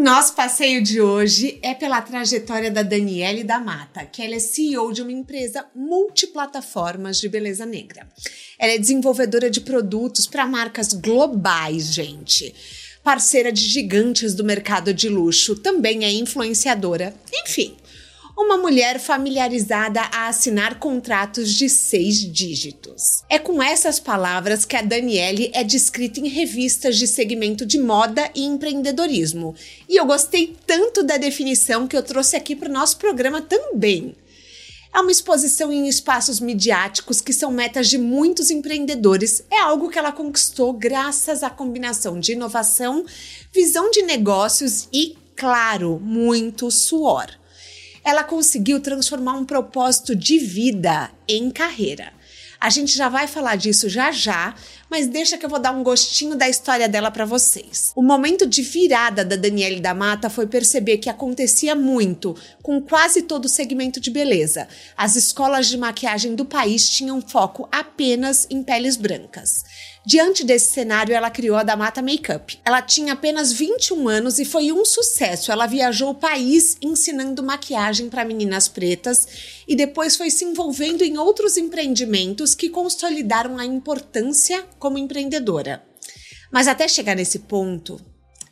[0.00, 4.94] Nosso passeio de hoje é pela trajetória da Daniele da Mata, que ela é CEO
[4.94, 8.08] de uma empresa multiplataformas de beleza negra.
[8.58, 12.54] Ela é desenvolvedora de produtos para marcas globais, gente
[13.02, 17.14] parceira de gigantes do mercado de luxo, também é influenciadora.
[17.32, 17.74] Enfim,
[18.42, 23.22] uma mulher familiarizada a assinar contratos de seis dígitos.
[23.28, 28.30] É com essas palavras que a Daniele é descrita em revistas de segmento de moda
[28.34, 29.54] e empreendedorismo.
[29.88, 34.14] E eu gostei tanto da definição que eu trouxe aqui para o nosso programa também.
[34.92, 39.44] É uma exposição em espaços midiáticos que são metas de muitos empreendedores.
[39.50, 43.04] É algo que ela conquistou graças à combinação de inovação,
[43.52, 47.39] visão de negócios e, claro, muito suor.
[48.04, 52.12] Ela conseguiu transformar um propósito de vida em carreira.
[52.60, 54.54] A gente já vai falar disso já já,
[54.90, 57.90] mas deixa que eu vou dar um gostinho da história dela para vocês.
[57.96, 63.22] O momento de virada da Daniele da Mata foi perceber que acontecia muito com quase
[63.22, 64.68] todo o segmento de beleza.
[64.94, 69.64] As escolas de maquiagem do país tinham foco apenas em peles brancas.
[70.04, 72.58] Diante desse cenário, ela criou a Damata Makeup.
[72.64, 75.52] Ela tinha apenas 21 anos e foi um sucesso.
[75.52, 81.18] Ela viajou o país ensinando maquiagem para meninas pretas e depois foi se envolvendo em
[81.18, 85.84] outros empreendimentos que consolidaram a importância como empreendedora.
[86.50, 88.00] Mas até chegar nesse ponto,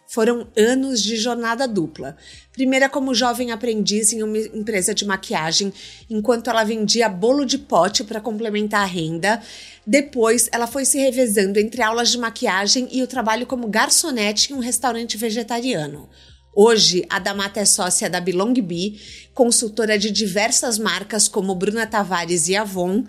[0.09, 2.17] foram anos de jornada dupla.
[2.53, 5.73] Primeira como jovem aprendiz em uma empresa de maquiagem,
[6.09, 9.41] enquanto ela vendia bolo de pote para complementar a renda.
[9.87, 14.57] Depois, ela foi se revezando entre aulas de maquiagem e o trabalho como garçonete em
[14.57, 16.09] um restaurante vegetariano.
[16.57, 18.99] Hoje, a Damata é sócia da Belong Bee,
[19.35, 23.05] consultora de diversas marcas como Bruna Tavares e Avon,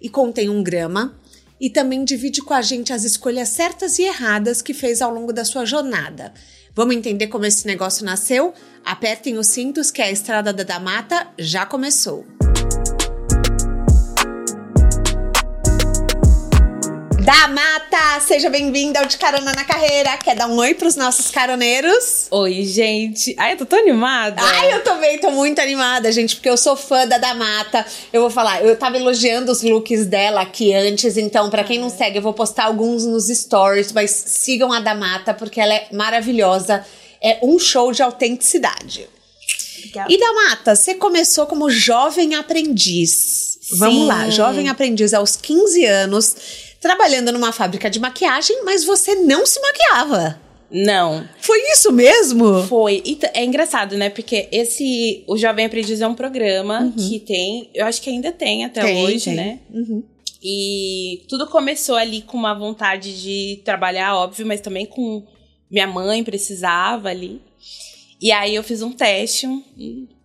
[0.00, 1.18] e contém um grama,
[1.60, 5.32] e também divide com a gente as escolhas certas e erradas que fez ao longo
[5.32, 6.32] da sua jornada.
[6.74, 8.52] Vamos entender como esse negócio nasceu?
[8.84, 12.26] Apertem os cintos que a Estrada da Mata já começou.
[17.24, 20.14] Da Mata, seja bem-vinda ao De Carona na Carreira.
[20.18, 22.26] Quer dar um oi pros nossos caroneiros?
[22.30, 23.34] Oi, gente.
[23.38, 24.42] Ai, eu tô tão animada.
[24.42, 27.86] Ai, eu também tô muito animada, gente, porque eu sou fã da Da Mata.
[28.12, 31.88] Eu vou falar, eu tava elogiando os looks dela aqui antes, então, para quem não
[31.88, 35.86] segue, eu vou postar alguns nos stories, mas sigam a Da Mata, porque ela é
[35.94, 36.84] maravilhosa.
[37.22, 39.08] É um show de autenticidade.
[39.78, 40.12] Obrigada.
[40.12, 43.54] E Da Mata, você começou como jovem aprendiz.
[43.78, 44.06] Vamos Sim.
[44.08, 46.36] lá, jovem aprendiz aos 15 anos
[46.88, 50.38] trabalhando numa fábrica de maquiagem, mas você não se maquiava.
[50.70, 51.26] Não.
[51.40, 52.62] Foi isso mesmo?
[52.64, 53.00] Foi.
[53.04, 54.10] E é engraçado, né?
[54.10, 55.24] Porque esse.
[55.26, 57.70] O Jovem Aprendiz é um programa que tem.
[57.74, 59.34] Eu acho que ainda tem até Tem, hoje, tem.
[59.34, 59.60] né?
[59.72, 60.02] Uhum.
[60.42, 65.24] E tudo começou ali com uma vontade de trabalhar, óbvio, mas também com.
[65.70, 67.40] Minha mãe precisava ali.
[68.20, 69.62] E aí eu fiz um teste, um-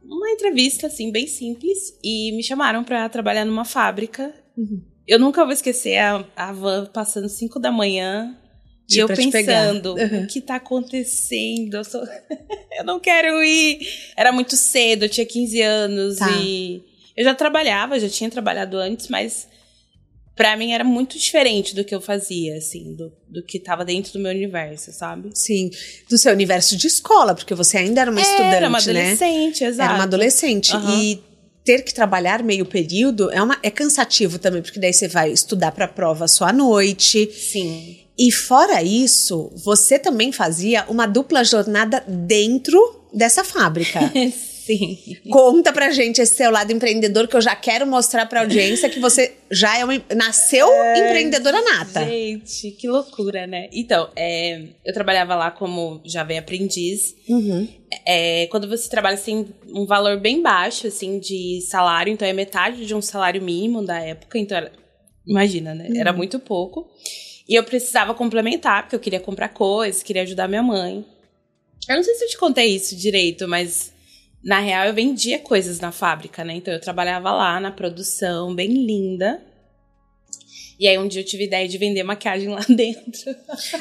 [0.03, 1.97] uma entrevista, assim, bem simples.
[2.03, 4.33] E me chamaram pra trabalhar numa fábrica.
[4.57, 4.81] Uhum.
[5.09, 8.35] Eu nunca vou esquecer a, a van passando 5 da manhã.
[8.91, 10.23] E eu pensando, Uhum.
[10.23, 11.75] o que tá acontecendo?
[11.77, 12.01] Eu, sou...
[12.77, 13.79] eu não quero ir.
[14.17, 16.29] Era muito cedo, eu tinha 15 anos Tá.
[16.41, 16.81] e
[17.15, 19.47] eu já trabalhava, já tinha trabalhado antes, mas
[20.35, 24.13] pra mim era muito diferente do que eu fazia, assim, do, do que tava dentro
[24.13, 25.29] do meu universo, sabe?
[25.35, 25.69] Sim,
[26.09, 28.83] do seu universo de escola, porque você ainda era uma estudante, era uma né?
[28.83, 29.89] adolescente, exato.
[29.89, 30.73] Era uma adolescente.
[30.73, 30.99] Aham.
[31.01, 31.21] E
[31.69, 35.71] ter que trabalhar meio período é, uma, é cansativo também, porque daí você vai estudar
[35.71, 37.31] pra prova só à noite.
[37.31, 37.95] Sim.
[38.17, 43.99] E fora isso, você também fazia uma dupla jornada dentro dessa fábrica.
[44.69, 44.99] Sim.
[45.31, 48.99] Conta pra gente esse seu lado empreendedor que eu já quero mostrar pra audiência que
[48.99, 52.05] você já é uma, nasceu empreendedora nata.
[52.05, 53.67] Gente, que loucura, né?
[53.73, 57.15] Então, é, eu trabalhava lá como jovem aprendiz.
[57.27, 57.67] Uhum.
[58.05, 62.13] É, quando você trabalha, tem um valor bem baixo, assim, de salário.
[62.13, 64.37] Então, é metade de um salário mínimo da época.
[64.37, 64.71] Então, era,
[65.25, 65.89] imagina, né?
[65.95, 66.87] Era muito pouco.
[67.47, 71.03] E eu precisava complementar, porque eu queria comprar coisas, queria ajudar minha mãe.
[71.89, 73.97] Eu não sei se eu te contei isso direito, mas...
[74.43, 76.53] Na real, eu vendia coisas na fábrica, né?
[76.53, 79.41] Então, eu trabalhava lá na produção, bem linda.
[80.79, 83.35] E aí, um dia eu tive ideia de vender maquiagem lá dentro.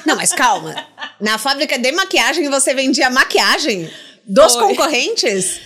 [0.05, 0.75] Não, mas calma.
[1.21, 3.89] Na fábrica de maquiagem você vendia maquiagem
[4.27, 4.69] dos Foi.
[4.69, 5.61] concorrentes?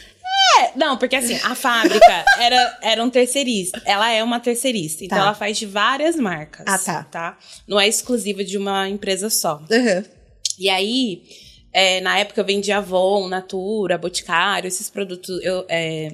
[0.60, 3.80] É, não, porque assim, a fábrica era, era um terceirista.
[3.86, 5.04] Ela é uma terceirista.
[5.04, 5.24] Então Tá.
[5.24, 6.66] ela faz de várias marcas.
[6.68, 7.04] Ah, tá.
[7.04, 7.38] tá?
[7.66, 9.56] Não é exclusiva de uma empresa só.
[9.70, 10.04] Uhum.
[10.58, 11.22] E aí,
[11.72, 15.42] é, na época eu vendia Avon, Natura, Boticário, esses produtos.
[15.42, 16.12] Eu, é,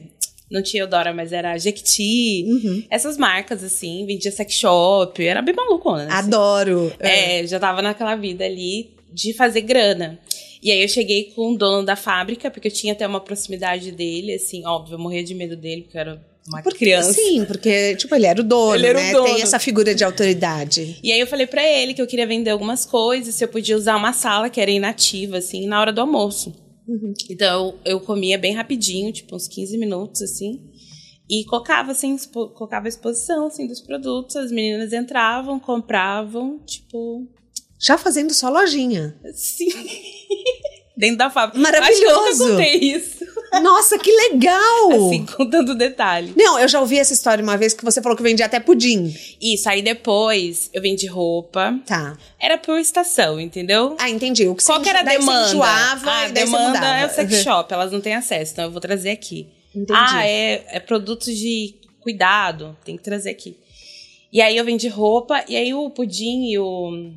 [0.51, 2.45] não tinha Eudora, mas era Jequiti.
[2.47, 2.85] Uhum.
[2.91, 5.25] Essas marcas, assim, vendia sex shop.
[5.25, 6.13] Era bem malucona, né?
[6.13, 6.29] assim.
[6.29, 6.93] Adoro.
[6.99, 10.19] É, já tava naquela vida ali de fazer grana.
[10.63, 13.93] E aí eu cheguei com o dono da fábrica, porque eu tinha até uma proximidade
[13.93, 17.13] dele, assim, óbvio, eu morria de medo dele, porque eu era uma Porque- criança.
[17.13, 19.13] Sim, porque, tipo, ele era o dono, Ele era o né?
[19.13, 19.25] dono.
[19.27, 20.99] Tem essa figura de autoridade.
[21.03, 23.77] E aí eu falei pra ele que eu queria vender algumas coisas, se eu podia
[23.77, 26.55] usar uma sala que era inativa, assim, na hora do almoço.
[27.31, 30.61] Então eu, comia bem rapidinho, tipo uns 15 minutos, assim.
[31.31, 34.35] E colocava, assim, expo- colocava a exposição, assim, dos produtos.
[34.37, 37.29] As meninas entravam, compravam, tipo...
[37.79, 39.15] Já fazendo só lojinha.
[39.35, 39.69] Sim.
[40.97, 41.61] Dentro da fábrica.
[41.61, 42.03] Maravilhoso.
[42.07, 43.25] Acho que eu nunca contei isso.
[43.63, 44.93] Nossa, que legal!
[44.93, 46.33] Assim, contando detalhe.
[46.37, 49.15] Não, eu já ouvi essa história uma vez que você falou que vendia até pudim.
[49.41, 51.79] Isso, aí depois eu vendi roupa.
[51.87, 52.17] Tá.
[52.41, 53.97] Era por estação, entendeu?
[53.99, 54.47] Ah, entendi.
[54.49, 55.49] O que Qual que era a demanda?
[55.49, 57.43] enjoava ah, daí você demanda é o sex Uhum.
[57.43, 59.49] shop, elas não têm acesso, então eu vou trazer aqui.
[59.75, 59.93] Entendi.
[59.99, 63.57] Ah, é, é produtos de cuidado, tem que trazer aqui.
[64.33, 67.13] E aí eu vendi roupa, e aí o pudim e o.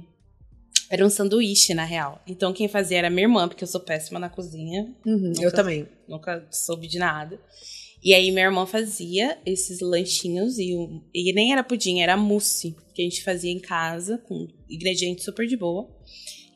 [0.90, 2.22] Era um sanduíche, na real.
[2.28, 4.90] Então quem fazia era minha irmã, porque eu sou péssima na cozinha.
[5.06, 5.88] Uhum, eu Nunca- também.
[6.12, 7.40] Nunca soube de nada.
[8.04, 12.76] E aí minha irmã fazia esses lanchinhos e, o- e nem era pudim, era mousse
[12.94, 15.88] que a gente fazia em casa com ingredientes super de boa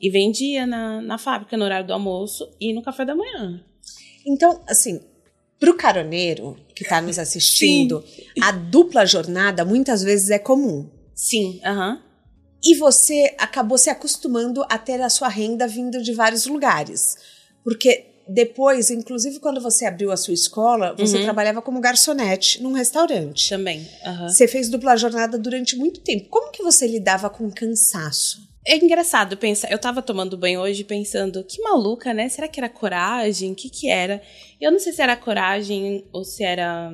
[0.00, 3.64] e vendia na, na fábrica no horário do almoço e no café da manhã.
[4.26, 5.00] Então, assim,
[5.58, 8.04] pro caroneiro que tá nos assistindo,
[8.42, 10.90] a dupla jornada muitas vezes é comum.
[11.14, 12.02] Sim, aham.
[12.64, 17.16] E você acabou se acostumando a ter a sua renda vindo de vários lugares.
[17.62, 21.22] Porque depois, inclusive quando você abriu a sua escola, você Uhum.
[21.24, 23.48] trabalhava como garçonete num restaurante.
[23.48, 23.88] Também.
[24.04, 24.28] aham.
[24.28, 26.28] Você fez dupla jornada durante muito tempo.
[26.28, 28.44] Como que você lidava com cansaço?
[28.68, 29.70] É engraçado pensar.
[29.70, 32.28] Eu tava tomando banho hoje pensando, que maluca, né?
[32.28, 33.52] Será que era coragem?
[33.52, 34.20] O que que era?
[34.60, 36.92] Eu não sei se era coragem ou se era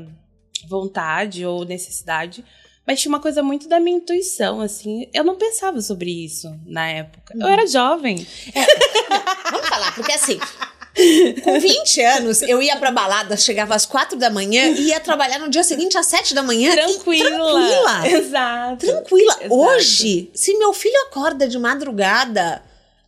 [0.69, 2.45] vontade ou necessidade,
[2.87, 5.09] mas tinha uma coisa muito da minha intuição, assim.
[5.15, 7.35] Eu não pensava sobre isso na época.
[7.39, 8.17] Eu era jovem.
[9.51, 10.39] Vamos falar, porque assim.
[11.43, 15.39] Com 20 anos, eu ia pra balada, chegava às 4 da manhã e ia trabalhar
[15.39, 16.73] no dia seguinte às 7 da manhã.
[16.73, 17.31] Tranquila.
[17.31, 18.09] tranquila.
[18.09, 18.87] Exato.
[18.87, 19.37] Tranquila.
[19.41, 19.55] Exato.
[19.55, 22.63] Hoje, se meu filho acorda de madrugada,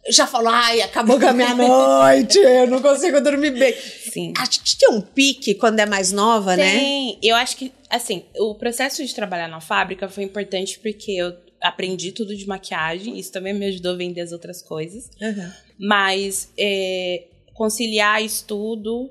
[0.08, 3.74] já falo, ai, acabou com a minha noite, eu não consigo dormir bem.
[4.10, 4.32] Sim.
[4.38, 6.78] A gente tem um pique quando é mais nova, né?
[6.78, 7.18] Tem.
[7.22, 12.12] Eu acho que, assim, o processo de trabalhar na fábrica foi importante porque eu aprendi
[12.12, 13.18] tudo de maquiagem.
[13.18, 15.10] Isso também me ajudou a vender as outras coisas.
[15.20, 15.50] Uhum.
[15.78, 19.10] Mas é, conciliar estudo,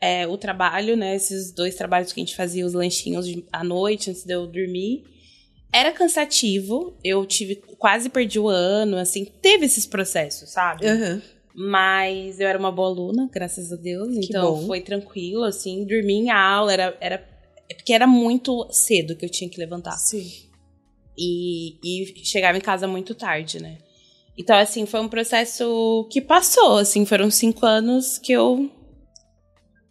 [0.00, 1.16] é, o trabalho, né?
[1.16, 5.04] Esses dois trabalhos que a gente fazia, os lanchinhos à noite, antes de eu dormir.
[5.72, 6.94] Era cansativo.
[7.02, 9.24] Eu tive quase perdi o ano, assim.
[9.24, 10.86] Teve esses processos, sabe?
[10.86, 11.22] Uhum.
[11.54, 14.14] Mas eu era uma boa aluna, graças a Deus.
[14.16, 14.66] então bom.
[14.66, 15.84] foi tranquilo, assim.
[15.84, 17.26] Dormir em aula era, era.
[17.68, 19.96] é Porque era muito cedo que eu tinha que levantar.
[19.96, 20.30] Sim.
[21.18, 23.78] E, e chegava em casa muito tarde, né?
[24.38, 27.06] Então, assim, foi um processo que passou, assim.
[27.06, 28.70] Foram cinco anos que eu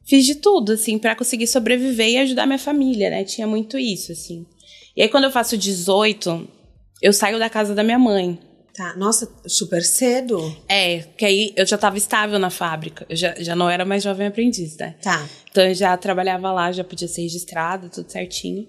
[0.06, 3.24] fiz de tudo, assim, pra conseguir sobreviver e ajudar minha família, né?
[3.24, 4.46] Tinha muito isso, assim.
[4.96, 6.48] E aí, quando eu faço 18,
[7.02, 8.40] eu saio da casa da minha mãe.
[8.76, 8.94] Tá.
[8.98, 10.56] Nossa, super cedo.
[10.68, 13.06] É, que aí eu já tava estável na fábrica.
[13.10, 14.96] Eu já, já não era mais jovem aprendiz, né?
[15.02, 15.26] Tá.
[15.50, 18.68] Então eu já trabalhava lá, já podia ser registrada, tudo certinho.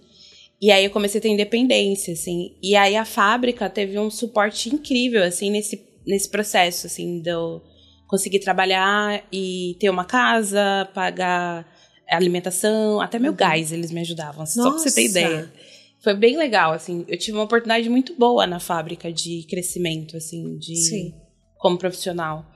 [0.60, 2.56] E aí eu comecei a ter independência, assim.
[2.62, 7.62] E aí a fábrica teve um suporte incrível, assim, nesse, nesse processo, assim, de eu
[8.06, 11.66] conseguir trabalhar e ter uma casa, pagar
[12.08, 15.52] alimentação, até meu gás eles me ajudavam, só pra você ter ideia.
[16.00, 17.04] Foi bem legal, assim.
[17.08, 21.14] Eu tive uma oportunidade muito boa na fábrica de crescimento, assim, de Sim.
[21.58, 22.46] como profissional.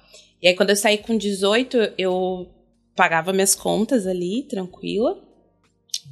[0.40, 2.48] E aí, quando eu saí com 18, eu
[2.94, 5.18] pagava minhas contas ali, tranquila.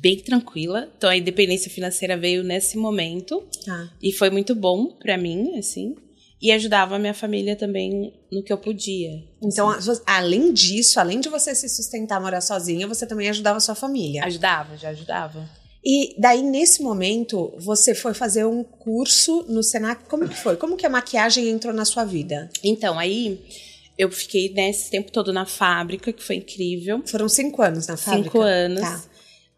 [0.00, 0.88] Bem tranquila.
[0.96, 3.42] Então, a independência financeira veio nesse momento.
[3.64, 3.90] Tá.
[4.02, 5.94] E foi muito bom pra mim, assim.
[6.40, 9.10] E ajudava a minha família também no que eu podia.
[9.42, 13.56] Então, a sua- além disso, além de você se sustentar, morar sozinha, você também ajudava
[13.56, 14.24] a sua família.
[14.24, 15.50] Ajudava, já ajudava.
[15.84, 20.04] E daí, nesse momento, você foi fazer um curso no Senac.
[20.08, 20.56] Como que foi?
[20.56, 22.48] Como que a maquiagem entrou na sua vida?
[22.62, 23.40] Então, aí
[23.96, 27.02] eu fiquei nesse tempo todo na fábrica, que foi incrível.
[27.06, 28.24] Foram cinco anos na fábrica?
[28.30, 28.80] Cinco anos.
[28.80, 29.04] Tá.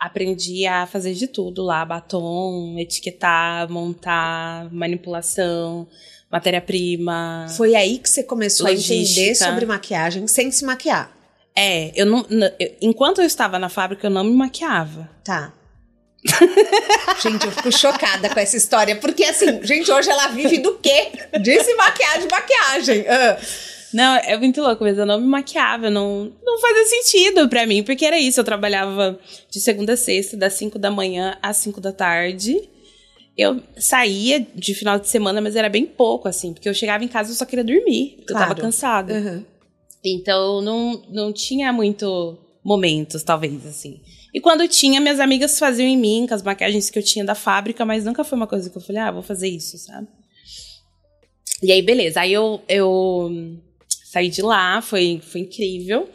[0.01, 5.87] Aprendi a fazer de tudo lá: batom, etiquetar, montar, manipulação,
[6.31, 7.47] matéria-prima.
[7.57, 9.45] Foi aí que você começou a entender Logística.
[9.45, 11.13] sobre maquiagem sem se maquiar.
[11.55, 12.25] É, eu não.
[12.59, 15.11] eu- enquanto eu estava na fábrica, eu não me maquiava.
[15.23, 15.53] Tá.
[17.23, 18.95] gente, eu fico chocada com essa história.
[18.97, 21.09] Porque, assim, gente, hoje ela vive do quê?
[21.43, 23.05] Disse maquiagem, maquiagem.
[23.09, 23.39] Ah,
[23.93, 27.67] Não, é muito louco, mas eu não me maquiava, eu não, não fazia sentido pra
[27.67, 29.19] mim, porque era isso, eu trabalhava
[29.51, 32.69] de segunda a sexta, das 5 da manhã às 5 da tarde.
[33.37, 37.09] Eu saía de final de semana, mas era bem pouco, assim, porque eu chegava em
[37.09, 38.61] casa e eu só queria dormir, porque eu tava Claro.
[38.61, 39.15] cansada.
[39.17, 39.45] aham.
[40.05, 44.01] Então não, não tinha muito momentos, talvez, assim.
[44.33, 47.35] E quando tinha, minhas amigas faziam em mim, com as maquiagens que eu tinha da
[47.35, 50.07] fábrica, mas nunca foi uma coisa que eu falei, ah, vou fazer isso, sabe?
[51.63, 52.21] E aí, beleza.
[52.21, 53.31] Aí eu, eu
[54.11, 56.09] saí de lá, foi, foi incrível.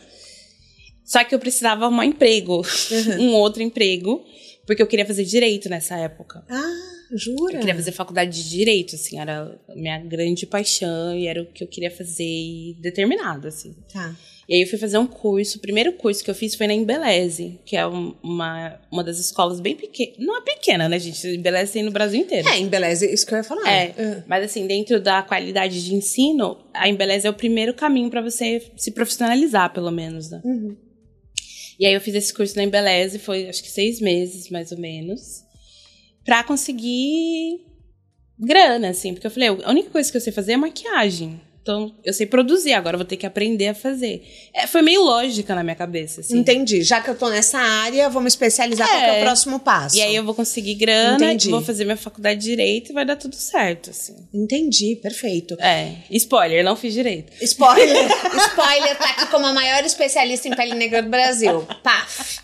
[1.05, 2.61] Só que eu precisava arrumar um emprego,
[3.17, 4.21] um outro emprego,
[4.67, 6.43] porque eu queria fazer direito nessa época.
[6.49, 7.53] Ah, jura?
[7.53, 11.45] Eu queria fazer faculdade de direito, assim, era a minha grande paixão e era o
[11.45, 13.73] que eu queria fazer e determinado, assim.
[13.93, 14.13] Tá.
[14.47, 15.57] E aí eu fui fazer um curso.
[15.57, 19.17] O primeiro curso que eu fiz foi na Embeleze, que é um- uma, uma das
[19.17, 20.15] escolas bem pequenas.
[20.19, 21.25] Não é pequena, né, gente?
[21.27, 22.47] Embeleze tem no Brasil inteiro.
[22.47, 23.67] É, em Beleza, isso que eu ia falar.
[23.67, 24.23] É, Ah.
[24.27, 28.61] mas assim, dentro da qualidade de ensino, a Embeleze é o primeiro caminho para você
[28.77, 30.41] se profissionalizar, pelo menos, né?
[30.45, 30.75] Uhum.
[31.79, 34.77] E aí eu fiz esse curso na Embeleze, foi acho que seis meses, mais ou
[34.77, 35.43] menos,
[36.23, 37.61] pra conseguir
[38.39, 41.41] grana, assim, porque eu falei, a única coisa que eu sei fazer é maquiagem.
[41.65, 44.23] Então, eu sei produzir, agora vou ter que aprender a fazer.
[44.53, 46.37] É, foi meio lógica na minha cabeça, assim.
[46.37, 46.83] Entendi.
[46.83, 48.87] Já que eu tô nessa área, vou me especializar.
[48.87, 49.21] Qual que é o É.
[49.23, 49.97] próximo passo?
[49.97, 51.49] E aí eu vou conseguir grana, Entendi.
[51.49, 54.15] vou fazer minha faculdade de direito e vai dar tudo certo, assim.
[54.31, 55.57] Entendi, perfeito.
[55.59, 57.33] É, spoiler, não fiz direito.
[57.41, 58.09] Spoiler.
[58.51, 61.65] Spoiler tá aqui como a maior especialista em pele negra do Brasil.
[61.81, 62.37] Paf.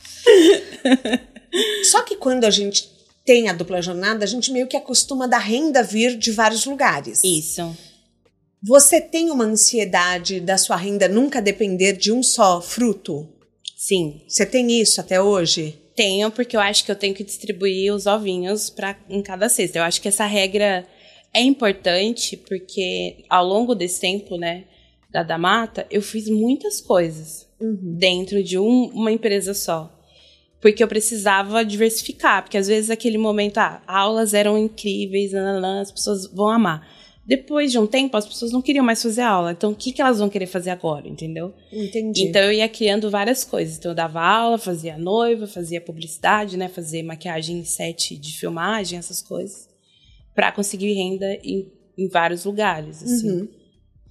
[1.92, 2.90] Só que quando a gente
[3.24, 7.24] tem a dupla jornada, a gente meio que acostuma da renda vir de vários lugares.
[7.24, 7.78] Isso.
[8.64, 13.28] Você tem uma ansiedade da sua renda nunca depender de um só fruto?
[13.76, 15.78] Sim, Você tem isso até hoje?
[15.94, 19.78] tenho, porque eu acho que eu tenho que distribuir os ovinhos pra, em cada cesta.
[19.78, 20.88] Eu acho que essa regra
[21.34, 24.64] é importante, porque ao longo desse tempo, né,
[25.12, 29.92] da Damata, eu fiz muitas coisas dentro de um- uma empresa só.
[30.62, 35.92] Porque eu precisava diversificar, porque às vezes aquele momento, ah, aulas eram incríveis, nananã, as
[35.92, 36.88] pessoas vão amar.
[37.26, 39.52] Depois de um tempo, as pessoas não queriam mais fazer aula.
[39.52, 41.54] Então, o que, que elas vão querer fazer agora, entendeu?
[41.72, 42.24] Entendi.
[42.24, 43.78] Então eu ia criando várias coisas.
[43.78, 46.68] Então eu dava aula, fazia noiva, fazia publicidade, né?
[46.68, 49.70] Fazia maquiagem em set de filmagem, essas coisas.
[50.34, 53.32] Pra conseguir renda em, em vários lugares, assim.
[53.32, 53.48] Uhum.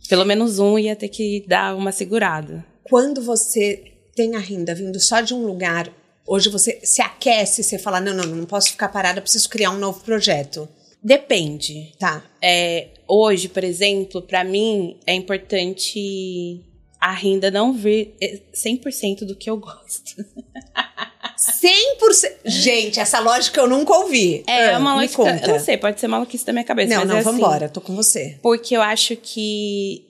[0.08, 2.64] Pelo menos um ia ter que dar uma segurada.
[2.84, 5.92] Quando você tem a renda vindo só de um lugar,
[6.26, 9.78] hoje você se aquece, você fala: não, não, não posso ficar parada, preciso criar um
[9.78, 10.68] novo projeto.
[11.02, 11.92] Depende.
[11.98, 12.22] Tá.
[12.42, 16.60] É, hoje, por exemplo, pra mim é importante
[17.00, 20.14] a renda não vir é, 100% do que eu gosto.
[21.38, 22.36] 100%.
[22.44, 24.42] Gente, essa lógica eu nunca ouvi.
[24.46, 25.44] É Ah, uma me lógica, conta.
[25.46, 27.30] eu não sei, pode ser maluquice da minha cabeça, Não, mas não, é assim.
[27.30, 28.38] vambora, tô com você.
[28.42, 30.06] Porque eu acho que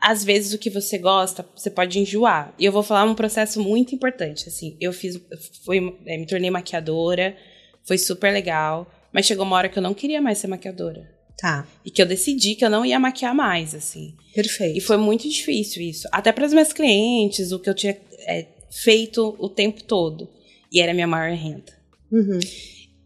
[0.00, 2.52] às vezes o que você gosta, você pode enjoar.
[2.58, 4.76] E eu vou falar um processo muito importante, assim.
[4.80, 5.18] Eu fiz,
[5.64, 7.36] fui, é, me tornei maquiadora,
[7.84, 11.13] foi super legal, mas chegou uma hora que eu não queria mais ser maquiadora.
[11.38, 14.14] Tá, E que eu decidi que eu não ia maquiar mais, assim.
[14.34, 14.78] perfeito.
[14.78, 16.08] E foi muito difícil isso.
[16.12, 20.28] Até para as minhas clientes, o que eu tinha é, feito o tempo todo.
[20.72, 21.72] E era a minha maior renda.
[22.10, 22.38] Uhum.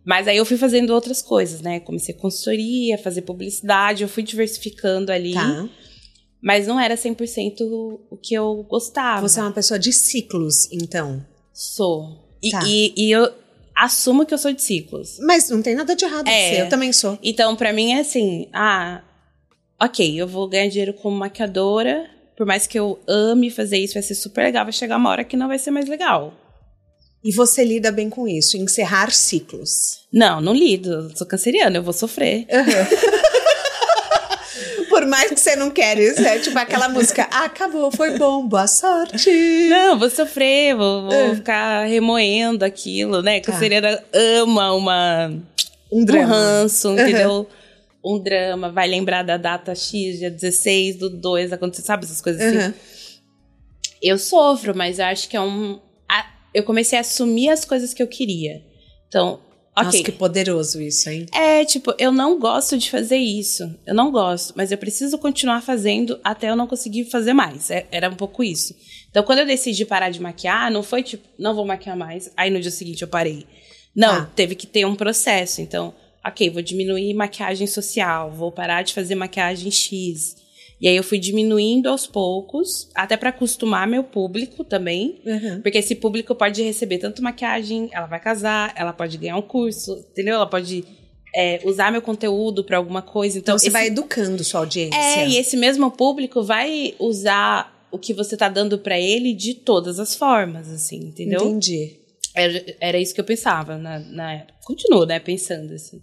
[0.04, 1.80] Mas aí eu fui fazendo outras coisas, né?
[1.80, 5.34] Comecei consultoria, fazer publicidade, eu fui diversificando ali.
[5.34, 5.68] Tá.
[6.40, 7.60] Mas não era 100%
[8.10, 9.26] o que eu gostava.
[9.28, 11.24] Você é uma pessoa de ciclos, então.
[11.52, 12.28] Sou.
[12.42, 12.62] E, Tá.
[12.66, 13.30] e, e eu
[13.78, 15.18] assumo que eu sou de ciclos.
[15.20, 16.50] Mas não tem nada de errado É.
[16.50, 17.18] ser, eu também sou.
[17.22, 19.02] Então, pra mim é assim, ah,
[19.80, 24.02] ok, eu vou ganhar dinheiro como maquiadora, por mais que eu ame fazer isso, vai
[24.02, 26.34] ser super legal, vai chegar uma hora que não vai ser mais legal.
[27.24, 30.06] E você lida bem com isso, encerrar ciclos.
[30.12, 32.46] Não, não lido, sou canceriana, eu vou sofrer.
[32.46, 32.54] Por
[35.08, 38.66] mais que você não queira, isso é tipo aquela música, "Ah, acabou, foi bom, boa
[38.66, 39.30] sorte.
[39.68, 41.34] Não, vou sofrer, vou, vou É.
[41.34, 43.40] ficar remoendo aquilo, né?
[43.40, 43.52] Tá.
[43.52, 45.28] Canceriana ama uma
[45.90, 46.34] Um um drama.
[46.34, 47.48] ranço, entendeu?
[48.04, 52.40] Um drama, vai lembrar da data X, dia 16 do 2, aconteceu, sabe essas coisas
[52.40, 52.58] assim?
[52.68, 52.74] Uhum.
[54.00, 55.80] Eu sofro, mas eu acho que é um.
[56.08, 58.62] a- eu comecei a assumir as coisas que eu queria.
[59.08, 59.40] Então,
[59.84, 61.26] Nossa, que poderoso isso, hein?
[61.32, 63.70] É, tipo, eu não gosto de fazer isso.
[63.86, 67.70] Eu não gosto, mas eu preciso continuar fazendo até eu não conseguir fazer mais.
[67.70, 68.74] É- era um pouco isso.
[69.10, 72.50] Então, quando eu decidi parar de maquiar, não foi tipo, não vou maquiar mais, aí
[72.50, 73.46] no dia seguinte eu parei.
[73.96, 74.30] Não, Ah.
[74.36, 75.60] teve que ter um processo.
[75.60, 75.94] Então,
[76.24, 80.36] ok, vou diminuir maquiagem social, vou parar de fazer maquiagem X.
[80.80, 85.20] E aí eu fui diminuindo aos poucos, até para acostumar meu público também.
[85.26, 85.60] Uhum.
[85.60, 89.92] Porque esse público pode receber tanto maquiagem, ela vai casar, ela pode ganhar um curso,
[90.12, 90.34] entendeu?
[90.36, 90.84] Ela pode
[91.34, 93.38] é, usar meu conteúdo para alguma coisa.
[93.38, 94.96] Então, Então, você esse- vai educando sua audiência.
[94.98, 99.54] É, e esse mesmo público vai usar o que você tá dando para ele de
[99.54, 101.40] todas as formas, assim, entendeu?
[101.40, 101.96] Entendi.
[102.34, 104.54] Era, era isso que eu pensava na, na época.
[104.64, 106.00] Continuo, né, pensando assim.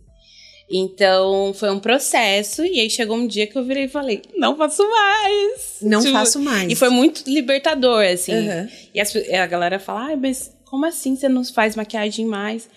[0.69, 4.57] Então, foi um processo, e aí chegou um dia que eu virei e falei, não
[4.57, 5.77] faço mais.
[5.81, 6.71] Não Tipo, faço mais.
[6.71, 8.33] E foi muito libertador, assim.
[8.33, 8.67] Uhum.
[8.93, 12.67] E as- a galera fala, ai, mas como assim você não faz maquiagem mais?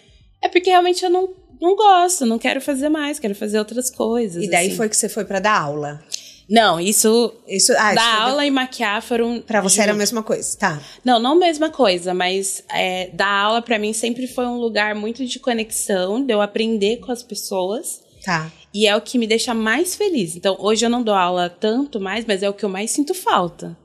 [0.43, 1.31] É porque realmente eu não,
[1.61, 4.45] não gosto, não quero fazer mais, quero fazer outras coisas.
[4.45, 4.77] E daí assim.
[4.77, 6.03] foi que você foi pra dar aula.
[6.49, 7.35] Não, isso.
[7.47, 9.41] Isso, ah, isso dar foi- aula e maquiar foram.
[9.41, 10.83] Pra você era a mesma coisa, tá?
[11.05, 14.95] Não, não a mesma coisa, mas é, dar aula pra mim sempre foi um lugar
[14.95, 18.01] muito de conexão, de eu aprender com as pessoas.
[18.25, 18.51] Tá.
[18.73, 20.37] E é o que me deixa mais feliz.
[20.37, 23.15] Então, hoje eu não dou aula tanto mais, mas é o que eu mais sinto
[23.15, 23.77] falta.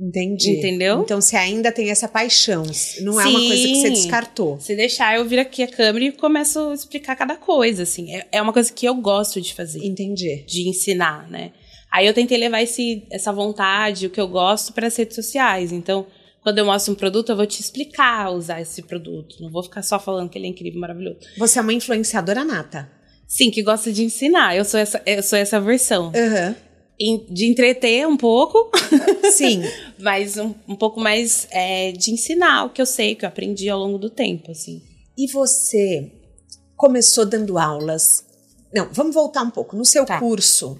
[0.00, 0.52] Entendi.
[0.58, 1.00] Entendeu?
[1.02, 2.62] Então você ainda tem essa paixão.
[3.00, 3.92] Não é uma coisa que você Sim.
[3.94, 4.60] descartou.
[4.60, 8.14] Se deixar, eu viro aqui a câmera e começo a explicar cada coisa, assim.
[8.14, 10.44] É, é uma coisa que eu gosto de fazer, Entendi.
[10.46, 11.50] de ensinar, né?
[11.90, 15.72] Aí eu tentei levar esse, essa vontade, o que eu gosto, para as redes sociais.
[15.72, 16.06] Então,
[16.42, 19.36] quando eu mostro um produto, eu vou te explicar usar esse produto.
[19.40, 21.18] Não vou ficar só falando que ele é incrível, maravilhoso.
[21.38, 22.90] Você é uma influenciadora nata.
[23.26, 24.56] Sim, que gosta de ensinar.
[24.56, 26.12] Eu sou essa, eu sou essa versão.
[27.00, 28.70] Em- De entreter um pouco,
[29.32, 29.62] Sim.
[29.98, 33.68] mas um, um pouco mais é, de ensinar o que eu sei, que eu aprendi
[33.68, 34.82] ao longo do tempo, assim.
[35.16, 36.10] E você
[36.76, 38.24] começou dando aulas.
[38.74, 39.76] Não, vamos voltar um pouco.
[39.76, 40.18] No seu Tá.
[40.18, 40.78] curso,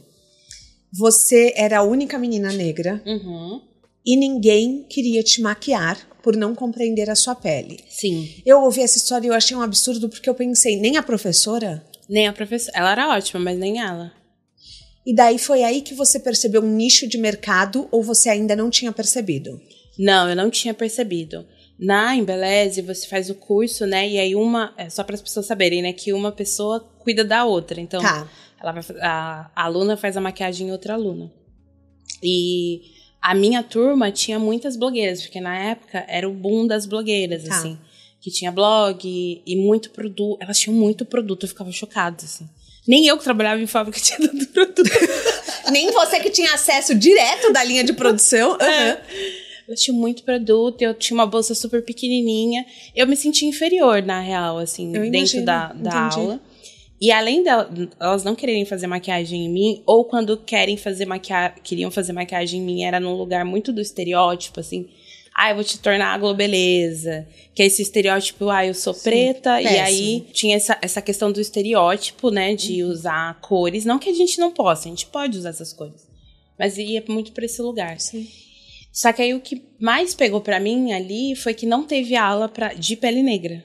[0.93, 3.61] você era a única menina negra Uhum.
[4.05, 7.81] e ninguém queria te maquiar por não compreender a sua pele.
[7.89, 8.29] Sim.
[8.45, 11.85] Eu ouvi essa história e eu achei um absurdo porque eu pensei, nem a professora?
[12.09, 12.77] Nem a professora.
[12.77, 14.13] Ela era ótima, mas nem ela.
[15.07, 18.69] E daí foi aí que você percebeu um nicho de mercado ou você ainda não
[18.69, 19.61] tinha percebido?
[19.99, 21.47] Não, eu não tinha percebido.
[21.79, 24.09] Na Embeleze, você faz o curso, né?
[24.09, 24.75] E aí uma.
[24.77, 25.93] É só para as pessoas saberem, né?
[25.93, 27.81] Que uma pessoa cuida da outra.
[27.81, 28.29] Então, Tá.
[28.61, 31.31] Ela vai, a, a aluna faz a maquiagem em outra aluna.
[32.23, 32.81] E
[33.21, 37.57] a minha turma tinha muitas blogueiras, porque na época era o boom das blogueiras, Tá.
[37.57, 37.79] assim.
[38.21, 40.37] Que tinha blog e muito produto.
[40.41, 42.49] Elas tinham muito produto, eu ficava chocada, assim.
[42.87, 44.83] Nem eu que trabalhava em fábrica tinha tanto produto.
[45.71, 48.57] Nem você que tinha acesso direto da linha de produção.
[48.61, 48.97] Aham.
[49.69, 52.65] Eu tinha muito produto, eu tinha uma bolsa super pequenininha.
[52.97, 56.21] Eu me sentia inferior, na real, assim, Eu dentro imagino, da, da entendi.
[56.21, 56.41] aula.
[57.01, 61.91] E além delas não quererem fazer maquiagem em mim, ou quando querem fazer maquia queriam
[61.91, 64.89] fazer maquiagem em mim, era num lugar muito do estereótipo, assim.
[65.41, 67.25] Ah, eu vou te tornar a globeleza.
[67.55, 69.61] Que é esse estereótipo, ah, eu sou preta.
[69.61, 69.85] E péssimo.
[69.87, 72.57] aí tinha essa, essa questão do estereótipo, né?
[72.57, 72.91] De Uhum.
[72.91, 73.85] usar cores.
[73.85, 76.09] Não que a gente não possa, a gente pode usar essas cores.
[76.59, 78.01] Mas ia muito pra esse lugar.
[78.01, 78.27] Sim.
[78.93, 82.49] Só que aí o que mais pegou pra mim ali foi que não teve aula
[82.49, 83.65] pra, de pele negra.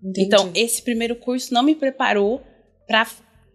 [0.00, 0.24] Entendi.
[0.24, 2.40] Então, esse primeiro curso não me preparou
[2.88, 3.06] pra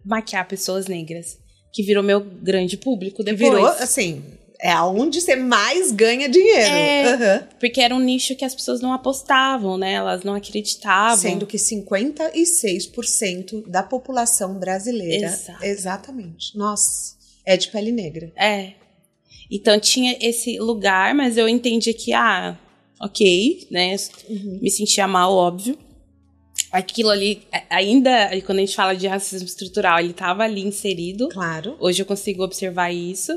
[0.04, 1.38] maquiar pessoas negras,
[1.72, 3.50] que virou meu grande público depois.
[3.50, 4.24] Virou, assim,
[4.60, 6.70] é aonde você mais ganha dinheiro.
[6.70, 7.12] É.
[7.12, 7.48] Aham.
[7.60, 9.92] Porque era um nicho que as pessoas não apostavam, né?
[9.92, 11.18] Elas não acreditavam.
[11.18, 15.26] Sendo que 56% da população brasileira.
[15.26, 15.64] Exato.
[15.64, 16.56] Exatamente.
[16.56, 18.32] Nossa, é de pele negra.
[18.36, 18.72] É.
[19.50, 22.58] Então tinha esse lugar, mas eu entendi que, ah,
[23.00, 23.94] ok, né?
[24.28, 24.58] Uhum.
[24.62, 25.76] Me sentia mal, óbvio.
[26.74, 31.28] Aquilo ali, ainda, quando a gente fala de racismo estrutural, ele estava ali inserido.
[31.28, 31.76] Claro.
[31.78, 33.32] Hoje eu consigo observar isso.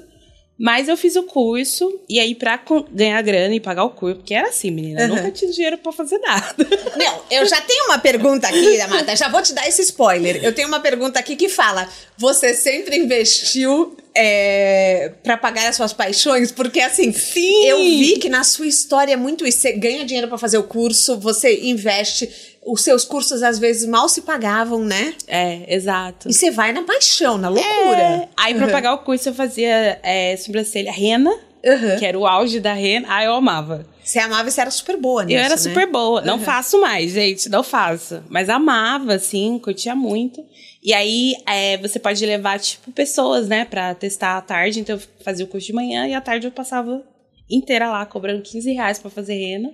[0.60, 2.60] Mas eu fiz o curso, e aí pra
[2.92, 5.16] ganhar grana e pagar o curso, porque era assim, menina, eu Uhum.
[5.18, 6.56] nunca tinha dinheiro pra fazer nada.
[6.98, 9.16] Não, eu já tenho uma pergunta aqui, Amata.
[9.16, 10.44] Já vou te dar esse spoiler.
[10.44, 15.94] Eu tenho uma pergunta aqui que fala: você sempre investiu é, para pagar as suas
[15.94, 16.52] paixões?
[16.52, 17.66] Porque assim, Sim!
[17.66, 19.60] eu vi que na sua história é muito isso.
[19.60, 22.30] Você ganha dinheiro para fazer o curso, você investe.
[22.66, 25.14] Os seus cursos às vezes mal se pagavam, né?
[25.28, 26.28] É, exato.
[26.30, 28.02] E você vai na paixão, na loucura.
[28.02, 28.28] É.
[28.36, 28.72] Aí pra Uhum.
[28.72, 31.32] pagar o curso eu fazia é, sobrancelha rena,
[31.66, 31.98] Uhum.
[31.98, 33.08] que era o auge da rena.
[33.10, 33.86] Ah, eu amava.
[34.04, 35.58] Você amava e você era super boa nisso, eu era né?
[35.58, 36.22] super boa.
[36.22, 36.44] Não Uhum.
[36.44, 38.22] faço mais, gente, não faço.
[38.30, 40.44] Mas amava, assim, curtia muito.
[40.88, 44.80] E aí, é, você pode levar, tipo, pessoas, né, pra testar à tarde.
[44.80, 47.04] Então, eu fazia o curso de manhã e à tarde eu passava
[47.50, 49.70] inteira lá, cobrando 15 reais pra fazer rena.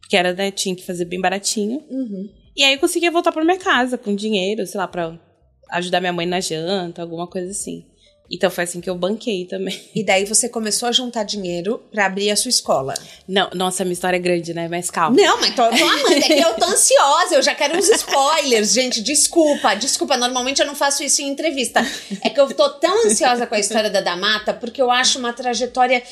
[0.00, 1.84] Porque era, né, tinha que fazer bem baratinho.
[1.90, 2.30] Uhum.
[2.56, 5.20] E aí eu conseguia voltar pra minha casa com dinheiro, sei lá, pra
[5.72, 7.84] ajudar minha mãe na janta, alguma coisa assim.
[8.30, 9.78] Então foi assim que eu banquei também.
[9.94, 12.94] E daí você começou a juntar dinheiro para abrir a sua escola.
[13.28, 14.66] Não, nossa, minha história é grande, né?
[14.66, 15.16] Mas calma.
[15.16, 18.72] Não, mas tô, tô amando, é que eu tô ansiosa, eu já quero uns spoilers,
[18.72, 19.02] gente.
[19.02, 20.16] Desculpa, desculpa.
[20.16, 21.84] Normalmente eu não faço isso em entrevista.
[22.22, 25.32] É que eu tô tão ansiosa com a história da Damata, porque eu acho uma
[25.32, 26.02] trajetória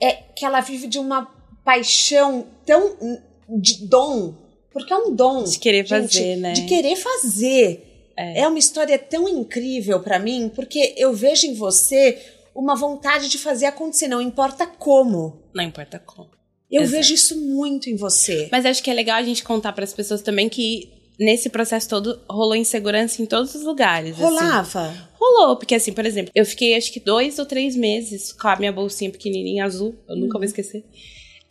[0.00, 1.26] é, que ela vive de uma
[1.64, 4.34] paixão tão de dom.
[4.70, 5.44] Porque é um dom.
[5.44, 6.52] De querer gente, fazer, né?
[6.52, 7.87] De querer fazer.
[8.18, 12.18] É, é uma história tão incrível para mim, porque eu vejo em você
[12.52, 15.40] uma vontade de fazer acontecer, não importa como.
[15.54, 16.30] Não importa como.
[16.68, 16.96] Eu Exato.
[16.96, 18.48] vejo isso muito em você.
[18.50, 21.88] Mas acho que é legal a gente contar para as pessoas também que nesse processo
[21.88, 24.14] todo rolou insegurança em todos os lugares.
[24.14, 24.22] Assim.
[24.22, 24.88] Rolava?
[24.88, 24.98] Assim.
[25.14, 28.56] Rolou, porque assim, por exemplo, eu fiquei acho que dois ou três meses com a
[28.56, 30.44] minha bolsinha pequenininha azul, eu nunca vou uhum.
[30.44, 30.84] esquecer.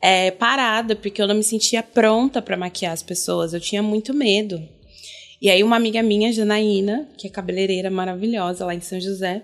[0.02, 4.14] É, parada, porque eu não me sentia pronta para maquiar as pessoas, eu tinha muito
[4.14, 4.62] medo.
[5.42, 9.44] E aí uma amiga minha, Janaína, que é cabeleireira maravilhosa lá em São José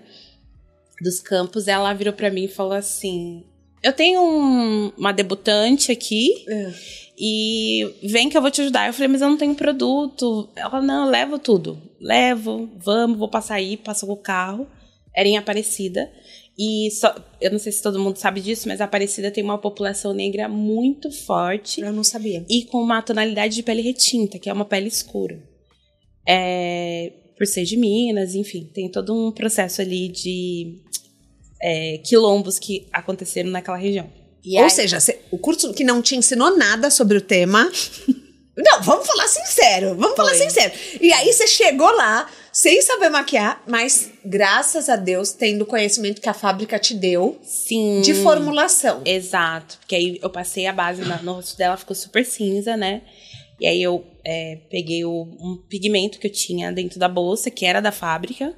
[1.00, 3.44] dos Campos, ela virou para mim e falou assim:
[3.82, 6.72] "Eu tenho um, uma debutante aqui é.
[7.16, 8.88] e vem que eu vou te ajudar".
[8.88, 10.48] Eu falei: "Mas eu não tenho produto".
[10.56, 11.80] Ela: "Não, eu levo tudo.
[12.00, 14.66] Levo, vamos, vou passar aí, passo com o carro".
[15.16, 16.10] Era em Aparecida.
[16.58, 19.58] E só, eu não sei se todo mundo sabe disso, mas a Aparecida tem uma
[19.58, 21.80] população negra muito forte.
[21.80, 22.44] Eu não sabia.
[22.50, 25.53] E com uma tonalidade de pele retinta, que é uma pele escura
[26.26, 30.78] é, por ser de Minas, enfim, tem todo um processo ali de
[31.62, 34.10] é, quilombos que aconteceram naquela região.
[34.44, 34.70] E Ou aí...
[34.70, 34.98] seja,
[35.30, 37.70] o curso que não te ensinou nada sobre o tema.
[38.56, 40.16] não, vamos falar sincero, vamos Foi.
[40.16, 40.72] falar sincero.
[41.00, 46.20] E aí você chegou lá sem saber maquiar, mas graças a Deus tendo o conhecimento
[46.20, 47.40] que a fábrica te deu.
[47.42, 48.00] Sim.
[48.02, 49.02] De formulação.
[49.04, 49.78] Exato.
[49.78, 53.02] Porque aí eu passei a base no rosto dela, ficou super cinza, né?
[53.60, 57.64] E aí eu é, peguei o, um pigmento que eu tinha dentro da bolsa, que
[57.64, 58.54] era da fábrica.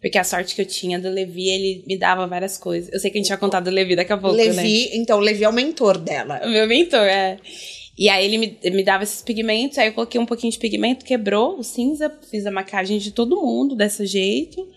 [0.00, 2.92] Porque a sorte que eu tinha do Levi, ele me dava várias coisas.
[2.92, 4.96] Eu sei que a gente tinha contado do Levi daqui a pouco, Levi, né?
[4.96, 6.40] Então, o Levi é o mentor dela.
[6.44, 7.38] O meu mentor, é.
[7.98, 11.04] E aí ele me, me dava esses pigmentos, aí eu coloquei um pouquinho de pigmento,
[11.04, 14.68] quebrou o cinza, fiz a maquiagem de todo mundo desse jeito.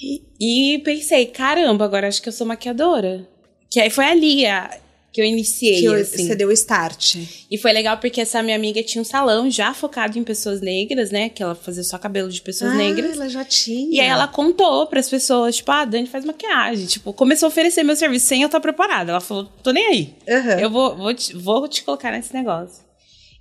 [0.00, 3.28] E, e pensei, caramba, agora acho que eu sou maquiadora.
[3.68, 4.70] Que aí foi ali a,
[5.12, 5.80] que eu iniciei.
[5.80, 6.26] Que assim.
[6.26, 7.16] você deu o start.
[7.50, 11.10] E foi legal porque essa minha amiga tinha um salão já focado em pessoas negras,
[11.10, 11.28] né?
[11.28, 13.16] Que ela fazia só cabelo de pessoas ah, negras.
[13.16, 13.96] Ela já tinha.
[13.96, 16.86] E aí ela contou para as pessoas, tipo, ah, a Dani faz maquiagem.
[16.86, 19.12] Tipo, começou a oferecer meu serviço sem eu estar preparada.
[19.12, 20.14] Ela falou, tô nem aí.
[20.28, 20.58] Uhum.
[20.60, 22.86] Eu vou, vou, te, vou te colocar nesse negócio.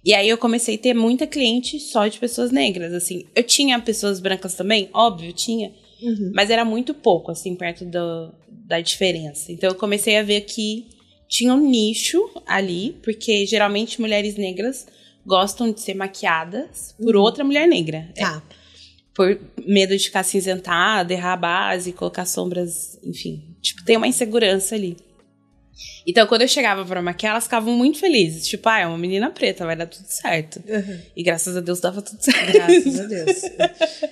[0.06, 3.26] E aí eu comecei a ter muita cliente só de pessoas negras, assim.
[3.36, 5.74] Eu tinha pessoas brancas também, óbvio, tinha.
[6.02, 6.32] Uhum.
[6.34, 8.34] Mas era muito pouco, assim, perto do,
[8.66, 9.52] da diferença.
[9.52, 10.88] Então eu comecei a ver que
[11.28, 14.88] tinha um nicho ali, porque geralmente mulheres negras
[15.26, 17.22] gostam de ser maquiadas por uhum.
[17.22, 18.10] outra mulher negra.
[18.16, 18.42] Tá.
[18.52, 18.58] É,
[19.14, 23.44] por medo de ficar cinzentada, errar a base, colocar sombras, enfim.
[23.62, 24.96] Tipo, tem uma insegurança ali.
[26.06, 28.48] Então, quando eu chegava pra maquiar, elas ficavam muito felizes.
[28.48, 30.62] Tipo, ah, é uma menina preta, vai dar tudo certo.
[30.68, 31.00] Uhum.
[31.16, 32.54] E graças a Deus dava tudo certo.
[32.54, 33.42] Graças a Deus.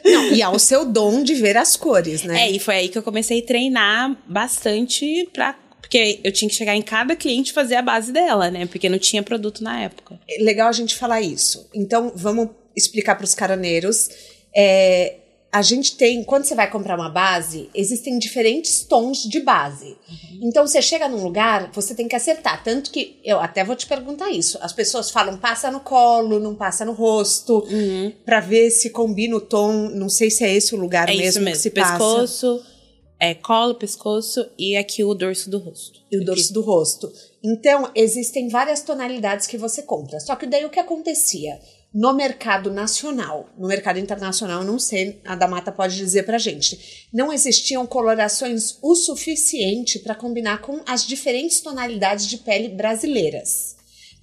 [0.04, 2.42] Não, e ao seu dom de ver as cores, né?
[2.42, 5.54] É, e foi aí que eu comecei a treinar bastante pra
[5.86, 8.66] porque eu tinha que chegar em cada cliente e fazer a base dela, né?
[8.66, 10.20] Porque não tinha produto na época.
[10.28, 11.70] É legal a gente falar isso.
[11.74, 14.10] Então, vamos explicar para os caroneiros.
[14.56, 15.18] É,
[15.52, 19.86] a gente tem, quando você vai comprar uma base, existem diferentes tons de base.
[19.86, 20.40] Uhum.
[20.44, 22.64] Então você chega num lugar, você tem que acertar.
[22.64, 24.58] Tanto que eu até vou te perguntar isso.
[24.62, 28.12] As pessoas falam passa no colo, não passa no rosto, uhum.
[28.26, 29.72] para ver se combina o tom.
[29.92, 32.75] Não sei se é esse o lugar é mesmo, mesmo que se Pescoço, passa
[33.20, 36.00] é colo, pescoço e aqui o dorso do rosto.
[36.12, 36.26] E o aqui.
[36.26, 37.12] dorso do rosto.
[37.44, 40.20] Então, existem várias tonalidades que você compra.
[40.20, 41.60] Só que daí o que acontecia?
[41.94, 47.32] No mercado nacional, no mercado internacional, não sei, a Damata pode dizer pra gente, não
[47.32, 53.76] existiam colorações o suficiente para combinar com as diferentes tonalidades de pele brasileiras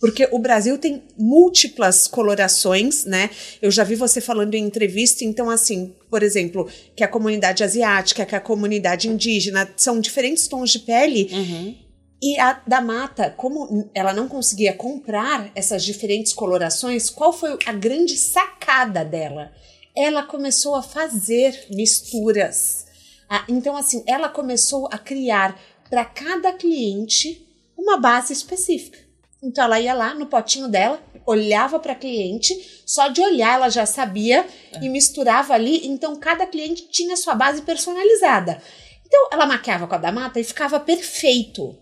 [0.02, 3.30] porque o Brasil tem múltiplas colorações, né?
[3.62, 8.26] Eu já vi você falando em entrevista, então, assim, por exemplo, que a comunidade asiática,
[8.26, 11.30] que a comunidade indígena são diferentes tons de pele.
[11.30, 11.76] Uhum.
[12.20, 17.72] E a da mata, como ela não conseguia comprar essas diferentes colorações, qual foi a
[17.72, 19.52] grande sacada dela?
[19.96, 22.86] Ela começou a fazer misturas.
[23.30, 25.56] Ah, então, assim, ela começou a criar
[25.88, 27.46] para cada cliente
[27.78, 29.11] uma base específica.
[29.42, 32.54] Então ela ia lá no potinho dela, olhava para a cliente,
[32.86, 34.84] só de olhar ela já sabia é.
[34.84, 35.86] e misturava ali.
[35.86, 38.62] Então cada cliente tinha sua base personalizada.
[39.04, 41.76] Então ela maquiava com a da mata e ficava perfeito.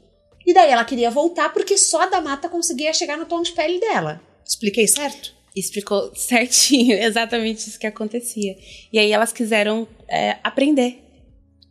[0.46, 3.52] E daí ela queria voltar porque só a da mata conseguia chegar no tom de
[3.52, 4.20] pele dela.
[4.44, 5.34] Expliquei certo?
[5.54, 8.56] Explicou certinho, exatamente isso que acontecia.
[8.92, 11.02] E aí elas quiseram é, aprender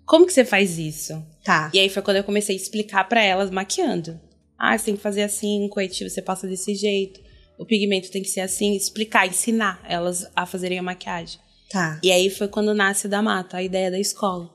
[0.05, 1.21] Como que você faz isso?
[1.43, 1.71] Tá.
[1.73, 4.19] E aí foi quando eu comecei a explicar para elas maquiando.
[4.59, 7.21] Ah, você tem que fazer assim, o corretivo você passa desse jeito,
[7.57, 11.39] o pigmento tem que ser assim, explicar, ensinar elas a fazerem a maquiagem.
[11.69, 11.99] Tá.
[12.03, 14.49] E aí foi quando nasce da mata, a ideia da escola.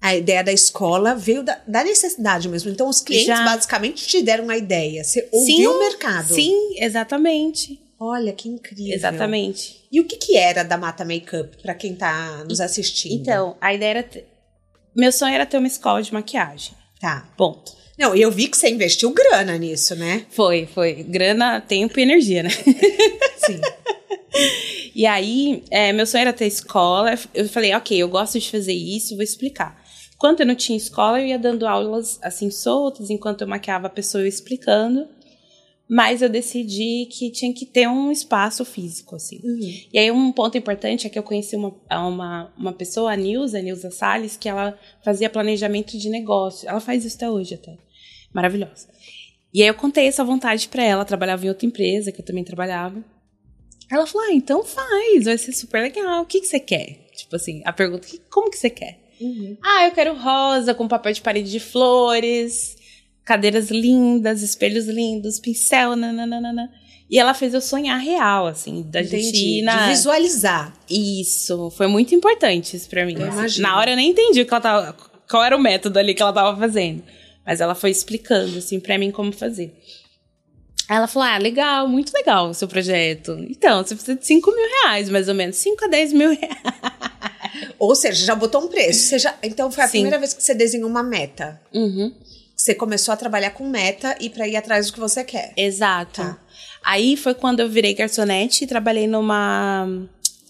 [0.00, 2.70] A ideia da escola veio da, da necessidade mesmo.
[2.70, 3.42] Então, os clientes Já.
[3.44, 5.02] basicamente te deram uma ideia.
[5.02, 6.34] Você ouviu o mercado.
[6.34, 7.80] Sim, exatamente.
[7.98, 8.94] Olha, que incrível.
[8.94, 9.82] Exatamente.
[9.90, 13.20] E o que, que era da Mata Makeup, pra quem tá nos assistindo?
[13.22, 14.02] Então, a ideia era.
[14.02, 14.26] ter-
[14.94, 16.74] Meu sonho era ter uma escola de maquiagem.
[17.00, 17.26] Tá.
[17.36, 17.72] Ponto.
[17.98, 20.26] Não, e eu vi que você investiu grana nisso, né?
[20.30, 21.04] Foi, foi.
[21.04, 22.50] Grana, tempo e energia, né?
[23.38, 23.60] Sim.
[24.94, 27.14] E aí, é, meu sonho era ter escola.
[27.32, 29.82] Eu falei, ok, eu gosto de fazer isso, vou explicar.
[30.18, 33.90] Quando eu não tinha escola, eu ia dando aulas assim soltas, enquanto eu maquiava a
[33.90, 35.06] pessoa eu ia explicando.
[35.88, 39.38] Mas eu decidi que tinha que ter um espaço físico, assim.
[39.44, 39.80] Uhum.
[39.92, 43.58] E aí, um ponto importante é que eu conheci uma, uma, uma pessoa, a Nilza,
[43.58, 46.66] a Nilza Salles, que ela fazia planejamento de negócio.
[46.68, 47.76] Ela faz isso até hoje, até.
[48.34, 48.88] Maravilhosa.
[49.52, 51.04] E aí, eu contei essa vontade pra ela.
[51.04, 53.02] Trabalhava em outra empresa, que eu também trabalhava.
[53.90, 56.22] Ela falou: ah, então faz, vai ser super legal.
[56.22, 57.06] O que, que você quer?
[57.16, 58.98] Tipo assim, a pergunta: "Que- como que você quer?
[59.20, 59.56] Uhum.
[59.62, 62.76] Ah, eu quero rosa com papel de parede de flores,
[63.24, 66.70] cadeiras lindas, espelhos lindos, pincel, nananana.
[67.08, 69.62] E ela fez eu sonhar real, assim, da gente Entendi.
[69.62, 69.84] na...
[69.86, 70.74] De visualizar.
[70.90, 73.14] Isso, foi muito importante isso pra mim.
[73.22, 73.60] Assim.
[73.60, 74.96] Na hora eu nem entendi o que ela tava,
[75.30, 77.04] qual era o método ali que ela tava fazendo.
[77.46, 79.74] Mas ela foi explicando, assim, pra mim como fazer.
[80.88, 83.36] Aí ela falou: Ah, legal, muito legal o seu projeto.
[83.50, 85.56] Então, você precisa de 5 mil reais, mais ou menos.
[85.56, 86.58] 5 a 10 mil reais.
[87.78, 89.00] Ou seja, já botou um preço.
[89.08, 89.92] Você já- então foi a Sim.
[89.92, 91.60] primeira vez que você desenhou uma meta.
[91.72, 92.12] Uhum.
[92.56, 95.52] Você começou a trabalhar com meta e pra ir atrás do que você quer.
[95.56, 96.22] Exato.
[96.22, 96.38] Tá.
[96.82, 99.86] Aí foi quando eu virei garçonete e trabalhei numa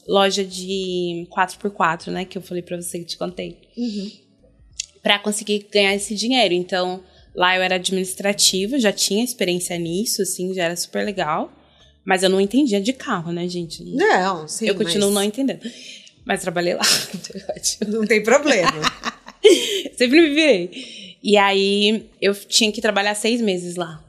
[0.07, 2.25] loja de 4x4, né?
[2.25, 3.59] Que eu falei pra você que te contei.
[3.77, 4.11] Uhum.
[5.05, 6.53] Pra conseguir ganhar esse dinheiro.
[6.55, 7.01] Então,
[7.33, 11.53] lá eu era administrativa, já tinha experiência nisso, assim, já era super legal.
[12.05, 13.85] Mas eu não entendia de carro, né, gente?
[13.85, 14.67] Não, sim.
[14.67, 15.61] eu continuo não mas entendendo.
[16.27, 16.83] Mas trabalhei lá.
[17.87, 18.73] Não tem problema.
[19.97, 21.17] Sempre me virei.
[21.23, 24.03] E aí, eu tinha que trabalhar seis meses lá.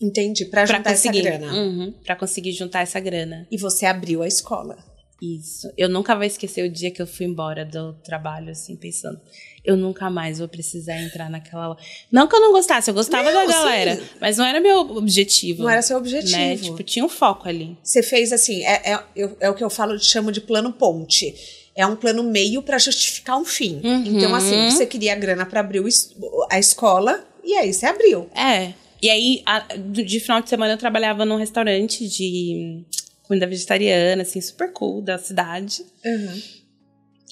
[0.00, 0.44] Entendi.
[0.44, 1.22] Pra Pra juntar essa conseguir.
[1.22, 1.54] grana.
[1.54, 3.46] Uhum, pra conseguir juntar essa grana.
[3.50, 4.76] E você abriu a escola.
[5.20, 5.70] Isso.
[5.78, 9.18] Eu nunca vou esquecer o dia que eu fui embora do trabalho, assim, pensando,
[9.64, 11.80] eu nunca mais vou precisar entrar naquela loja.
[12.12, 14.02] Não que eu não gostasse, eu gostava Não, da galera, sim.
[14.20, 15.62] mas não era meu objetivo.
[15.62, 16.36] Não era seu objetivo.
[16.36, 16.56] Né?
[16.56, 17.76] Tipo, tinha um foco ali.
[17.82, 21.34] Você fez assim, é, é, eu- é o que eu falo, chamo de plano ponte.
[21.74, 23.80] É um plano meio pra justificar um fim.
[23.84, 24.04] Uhum.
[24.06, 25.82] Então, assim, você queria grana pra abrir
[26.50, 28.28] a escola e aí você abriu.
[28.34, 28.72] É.
[29.02, 32.82] E aí, a- de final de semana, eu trabalhava num restaurante de
[33.26, 35.84] comida vegetariana, assim, super cool da cidade.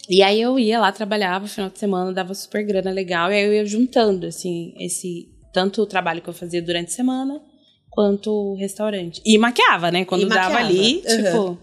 [0.08, 3.44] E aí eu ia lá, trabalhava final de semana, dava super grana legal, e aí
[3.44, 5.28] eu ia juntando, assim, esse.
[5.52, 7.40] Tanto o trabalho que eu fazia durante a semana,
[7.88, 9.22] quanto o restaurante.
[9.24, 10.04] E maquiava, né?
[10.04, 11.02] Quando E dava maquiava, ali, uhum.
[11.02, 11.58] tipo.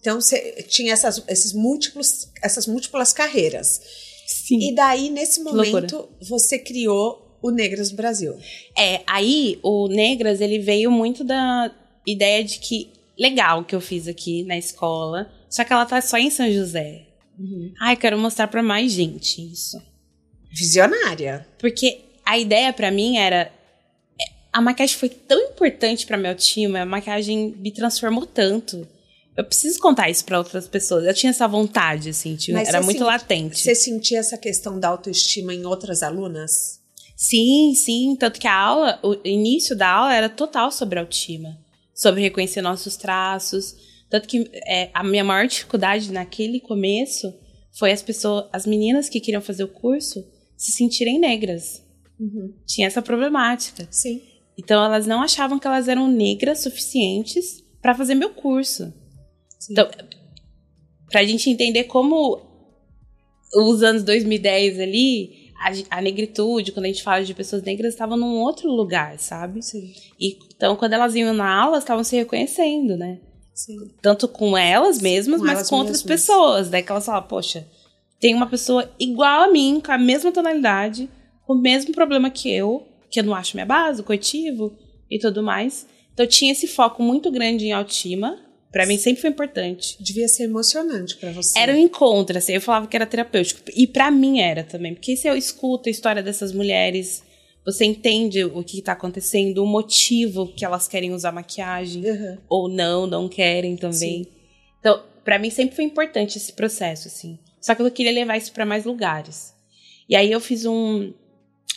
[0.00, 3.80] Então, você tinha essas, esses múltiplos, essas múltiplas carreiras.
[4.26, 4.70] Sim.
[4.70, 8.36] E daí, nesse momento, você criou o Negras do Brasil.
[8.76, 11.72] É, aí o Negras, ele veio muito da
[12.06, 16.16] ideia de que legal que eu fiz aqui na escola, só que ela tá só
[16.18, 17.06] em São José.
[17.80, 19.76] Ai, quero mostrar pra mais gente isso.
[20.50, 21.46] Visionária.
[21.58, 23.52] Porque a ideia pra mim era.
[24.20, 28.86] é, A maquiagem foi tão importante pra minha autoestima, a maquiagem me transformou tanto.
[29.36, 31.04] Eu preciso contar isso pra outras pessoas.
[31.04, 33.58] Eu tinha essa vontade, assim, Mas era muito sente- latente.
[33.58, 36.80] Você sentia essa questão da autoestima em outras alunas?
[37.14, 38.16] Sim, sim.
[38.18, 41.58] Tanto que a aula, o início da aula era total sobre autoestima.
[41.96, 43.74] Sobre reconhecer nossos traços.
[44.08, 47.34] Tanto que é, a minha maior dificuldade naquele começo
[47.76, 50.24] foi as pessoas, as meninas que queriam fazer o curso
[50.56, 51.82] se sentirem negras.
[52.66, 53.86] Tinha essa problemática.
[53.90, 54.22] Sim.
[54.58, 58.92] Então elas não achavam que elas eram negras suficientes para fazer meu curso.
[59.58, 59.72] Sim.
[59.72, 59.88] Então,
[61.10, 62.40] pra gente entender como
[63.54, 68.16] os anos 2010 ali, a, a negritude, quando a gente fala de pessoas negras, estavam
[68.16, 69.62] num outro lugar, sabe?
[69.62, 69.92] Sim.
[70.20, 73.18] E, então, quando elas iam na aula, elas estavam se reconhecendo, né?
[73.54, 73.90] Sim.
[74.02, 76.20] Tanto com elas mesmas, Com mas elas com outras mesmas.
[76.20, 76.68] pessoas.
[76.70, 77.66] Daí que elas falavam, poxa,
[78.20, 81.08] tem uma pessoa igual a mim, com a mesma tonalidade,
[81.46, 84.76] com o mesmo problema que eu, que eu não acho minha base, o coitivo
[85.10, 85.86] e tudo mais.
[86.12, 88.38] Então, eu tinha esse foco muito grande em autoestima.
[88.72, 89.96] Pra mim, sempre foi importante.
[90.00, 91.58] Devia ser emocionante pra você.
[91.58, 93.60] Era um encontro, assim, eu falava que era terapêutico.
[93.74, 97.22] E pra mim era também, porque se eu escuto a história dessas mulheres,
[97.64, 102.38] você entende o que tá acontecendo, o motivo que elas querem usar maquiagem, Uhum.
[102.48, 104.26] ou não, não querem também.
[104.80, 107.38] Então, pra mim sempre foi importante esse processo, assim.
[107.60, 109.54] Só que eu queria levar isso pra mais lugares.
[110.08, 111.12] E aí eu fiz um.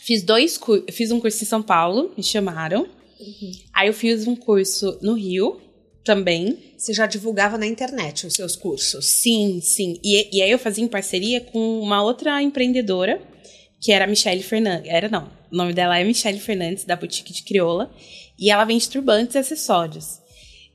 [0.02, 0.58] Fiz dois.
[0.92, 2.86] Fiz um curso em São Paulo, me chamaram.
[3.18, 3.52] Uhum.
[3.74, 5.60] Aí eu fiz um curso no Rio
[6.04, 6.58] também.
[6.76, 9.06] Você já divulgava na internet os seus cursos?
[9.06, 9.98] Sim, sim.
[10.02, 13.20] E, e aí eu fazia em parceria com uma outra empreendedora,
[13.80, 14.90] que era a Michelle Fernandes.
[14.90, 15.30] Era não.
[15.50, 17.90] O nome dela é Michelle Fernandes, da Boutique de Crioula.
[18.38, 20.20] E ela vende turbantes e acessórios.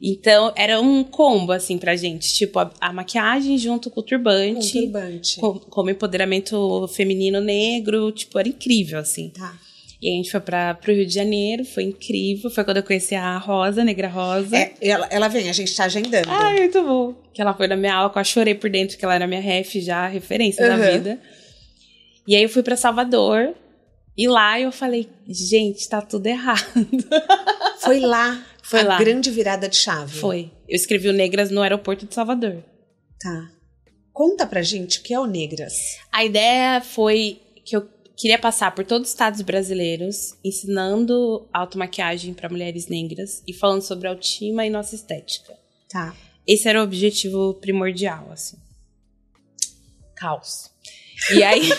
[0.02, 2.34] Então, era um combo, assim, pra gente.
[2.34, 4.74] Tipo, a, a maquiagem junto com o turbante.
[4.74, 5.40] Com turbante.
[5.40, 8.12] Com, como empoderamento feminino negro.
[8.12, 9.30] Tipo, era incrível, assim.
[9.30, 9.58] Tá.
[10.06, 12.52] E a gente foi pra, pro Rio de Janeiro, foi incrível.
[12.52, 14.56] Foi quando eu conheci a Rosa, a Negra Rosa.
[14.56, 16.30] É, ela, ela vem, a gente tá agendando.
[16.30, 17.13] Ai, muito bom.
[17.34, 19.74] Que ela foi na minha aula, quase chorei por dentro, que ela era minha ref
[19.82, 20.91] já, referência da Uhum.
[20.91, 21.20] vida.
[22.28, 23.56] E aí eu fui pra Salvador.
[24.15, 26.62] E lá eu falei, gente, tá tudo errado.
[27.82, 28.46] Foi lá.
[28.63, 28.98] Foi a lá.
[29.00, 30.18] grande virada de chave.
[30.20, 30.52] Foi.
[30.70, 32.63] Eu escrevi o Negras no aeroporto de Salvador.
[33.20, 33.50] Tá.
[34.13, 35.74] Conta pra gente o que é o Negras.
[36.12, 42.49] A ideia foi que eu queria passar por todos os estados brasileiros, ensinando automaquiagem para
[42.49, 45.54] mulheres negras e falando sobre autoestima e nossa estética.
[45.89, 46.15] Tá.
[46.47, 48.58] Esse era o objetivo primordial, assim.
[50.15, 50.71] Caos.
[51.32, 51.69] E aí,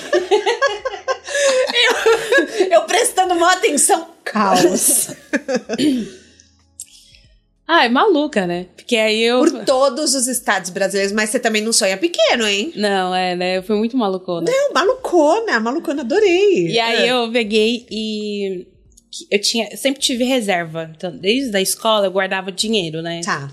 [2.70, 4.08] Eu prestando uma atenção.
[4.24, 5.08] Caos.
[7.68, 8.66] ah, é maluca, né?
[8.76, 12.72] Porque aí eu Por todos os estados brasileiros, mas você também não sonha pequeno, hein?
[12.76, 13.58] Não, é, né?
[13.58, 14.50] Eu fui muito malucona.
[14.50, 16.68] Não, malucona, malucona, adorei.
[16.68, 17.12] E aí É.
[17.12, 18.66] eu peguei e
[19.30, 20.90] eu tinha, sempre tive reserva.
[20.94, 23.20] Então, desde a escola eu guardava dinheiro, né?
[23.24, 23.50] Tá.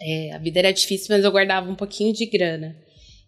[0.00, 2.76] É, a vida era difícil, mas eu guardava um pouquinho de grana.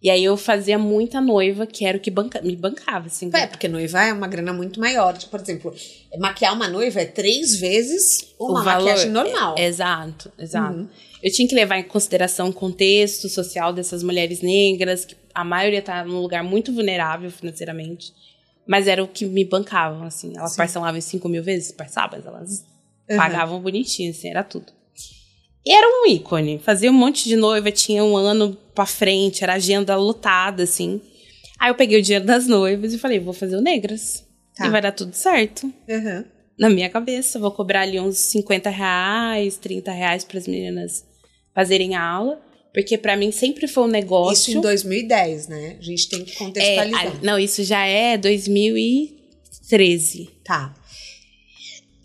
[0.01, 3.29] E aí eu fazia muita noiva, que era o que banca- me bancava, assim.
[3.33, 5.17] É, porque noiva é uma grana muito maior.
[5.17, 5.75] Tipo, por exemplo,
[6.17, 8.85] maquiar uma noiva é três vezes uma o valor.
[8.85, 9.55] maquiagem normal.
[9.57, 10.73] É, exato, exato.
[10.77, 10.87] Uhum.
[11.21, 15.81] Eu tinha que levar em consideração o contexto social dessas mulheres negras, que a maioria
[15.81, 18.13] tá num lugar muito vulnerável financeiramente.
[18.65, 20.31] Mas era o que me bancavam, assim.
[20.37, 20.57] Elas Sim.
[20.57, 22.63] parcelavam em 5 mil vezes, parçavam, elas
[23.09, 23.17] Uhum.
[23.17, 24.67] pagavam bonitinho, assim, era tudo.
[25.69, 26.57] E era um ícone.
[26.57, 30.99] Fazia um monte de noiva, tinha um ano pra frente, era agenda lotada, assim.
[31.59, 34.25] Aí eu peguei o dinheiro das noivas e falei, vou fazer o Negras.
[34.55, 34.65] Tá.
[34.65, 36.25] E vai dar tudo certo Uhum.
[36.57, 37.37] na minha cabeça.
[37.37, 41.05] Vou cobrar ali uns 50 reais, 30 reais para as meninas
[41.53, 42.41] fazerem a aula.
[42.73, 44.49] Porque para mim sempre foi um negócio.
[44.51, 45.77] Isso em 2010, né?
[45.79, 47.07] A gente tem que é, contextualizar.
[47.07, 50.29] a- não, isso já é 2013.
[50.43, 50.73] Tá.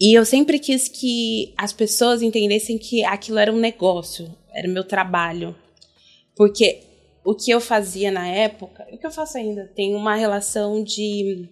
[0.04, 4.84] E eu sempre quis que as pessoas entendessem que aquilo era um negócio, era meu
[4.84, 5.56] trabalho.
[6.36, 6.82] Porque
[7.24, 11.48] o que eu fazia na época, o que eu faço ainda, tem uma relação de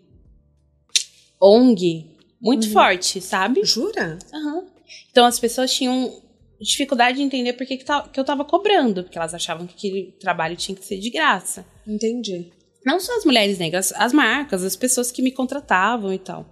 [1.40, 2.04] ONG
[2.40, 2.72] muito Uhum.
[2.72, 3.64] forte, sabe?
[3.64, 4.18] Jura?
[4.34, 4.66] Aham.
[5.10, 6.20] Então as pessoas tinham
[6.60, 10.56] dificuldade de entender por que, que eu tava cobrando, porque elas achavam que aquele trabalho
[10.56, 11.64] tinha que ser de graça.
[11.86, 12.52] Entendi.
[12.84, 16.51] Não só as mulheres negras, as marcas, as pessoas que me contratavam e tal.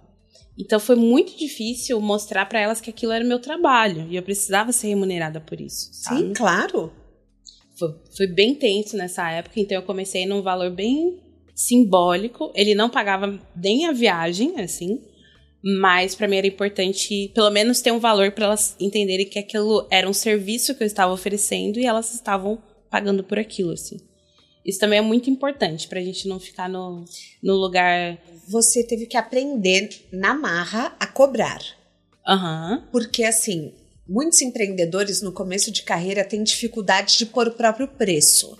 [0.61, 4.71] Então foi muito difícil mostrar pra elas que aquilo era meu trabalho e eu precisava
[4.71, 6.21] ser remunerada por isso, sabe?
[6.21, 6.93] Sim, claro.
[7.79, 11.19] Foi, foi bem tenso nessa época, então eu comecei num valor bem
[11.55, 12.51] simbólico.
[12.53, 15.01] Ele não pagava nem a viagem, assim,
[15.63, 19.87] mas pra mim era importante, pelo menos, ter um valor pra elas entenderem que aquilo
[19.89, 23.97] era um serviço que eu estava oferecendo e elas estavam pagando por aquilo, assim.
[24.65, 27.03] Isso também é muito importante pra gente não ficar no,
[27.41, 28.17] no lugar.
[28.47, 31.61] Você teve que aprender na marra a cobrar.
[32.27, 32.87] Aham.
[32.91, 33.73] Porque, assim,
[34.07, 38.57] muitos empreendedores no começo de carreira têm dificuldade de pôr o próprio preço.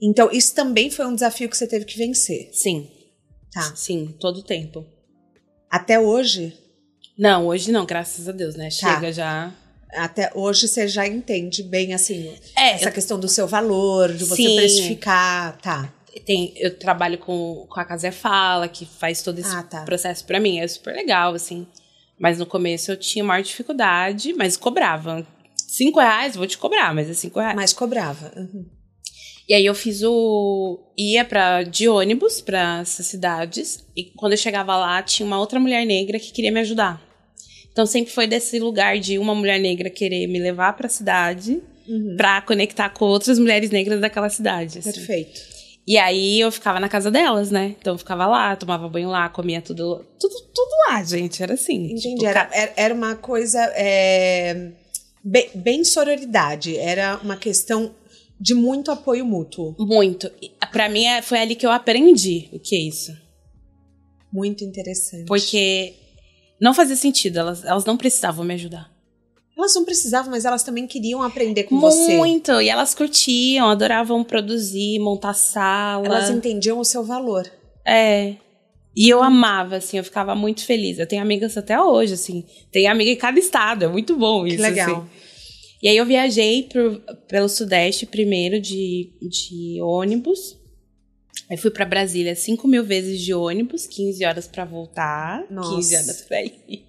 [0.00, 2.50] Então, isso também foi um desafio que você teve que vencer.
[2.52, 2.90] sim.
[3.52, 3.72] Tá.
[3.76, 4.84] Sim, todo o tempo.
[5.70, 6.52] Até hoje,
[7.16, 8.64] Não, hoje não, graças a Deus, né?
[8.64, 8.94] Tá.
[8.96, 9.54] Chega já.
[9.96, 14.42] Até hoje você já entende bem, assim, É, essa questão do seu valor, de você
[14.42, 14.56] Sim.
[14.56, 15.58] precificar.
[15.60, 15.92] Tá.
[16.24, 19.82] Tem, eu trabalho com, com a Casé Fala, que faz todo esse Ah, tá.
[19.84, 20.58] processo pra mim.
[20.60, 21.66] É super legal, assim.
[22.18, 25.26] Mas no começo eu tinha maior dificuldade, mas cobrava.
[25.56, 27.56] Cinco reais, vou te cobrar, mas é cinco reais.
[27.56, 28.32] Mas cobrava.
[28.36, 28.64] Uhum.
[29.48, 30.78] E aí eu fiz o.
[30.96, 33.84] ia pra, de ônibus pra essas cidades.
[33.96, 37.02] E quando eu chegava lá, tinha uma outra mulher negra que queria me ajudar.
[37.74, 42.14] Então sempre foi desse lugar de uma mulher negra querer me levar pra cidade Uhum.
[42.16, 44.78] pra conectar com outras mulheres negras daquela cidade.
[44.78, 44.92] assim.
[44.92, 45.40] Perfeito.
[45.86, 47.74] E aí eu ficava na casa delas, né?
[47.78, 51.42] Então eu ficava lá, tomava banho lá, comia tudo, tudo, tudo lá, gente.
[51.42, 51.84] Era assim.
[51.86, 52.14] Entendi.
[52.14, 54.70] tipo, Era, era- uma coisa é,
[55.22, 56.74] bem, bem sororidade.
[56.78, 57.94] Era uma questão
[58.40, 59.74] de muito apoio mútuo.
[59.78, 60.30] Muito.
[60.72, 63.12] Pra mim é- foi ali que eu aprendi o que é isso.
[64.32, 65.26] Muito interessante.
[65.26, 65.92] Porque
[66.64, 68.90] não fazia sentido, elas, elas não precisavam me ajudar.
[69.56, 72.16] Elas não precisavam, mas elas também queriam aprender com você.
[72.16, 72.58] Muito!
[72.58, 76.06] E elas curtiam, adoravam produzir, montar sala.
[76.06, 77.46] Elas entendiam o seu valor.
[77.86, 78.36] É.
[78.96, 80.98] E eu amava, assim, eu ficava muito feliz.
[80.98, 82.44] Eu tenho amigas até hoje, assim.
[82.72, 84.56] Tem amiga em cada estado, é muito bom isso.
[84.56, 84.96] Que legal.
[84.96, 85.08] Assim.
[85.82, 86.98] E aí eu viajei pro,
[87.28, 90.56] pelo Sudeste primeiro de, de ônibus.
[91.54, 95.76] Aí fui para Brasília 5 mil vezes de ônibus, 15 horas para voltar, Nossa.
[95.76, 96.82] 15 horas pra ir.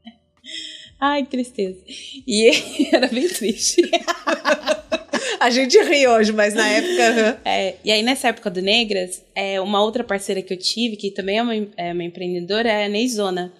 [0.98, 1.78] Ai, que tristeza.
[2.26, 2.50] E
[2.96, 3.82] era bem triste.
[5.38, 7.40] A gente ri hoje, mas na época.
[7.44, 11.10] É, e aí, nessa época do Negras, é, uma outra parceira que eu tive, que
[11.10, 13.52] também é uma, é uma empreendedora, é a Neizona.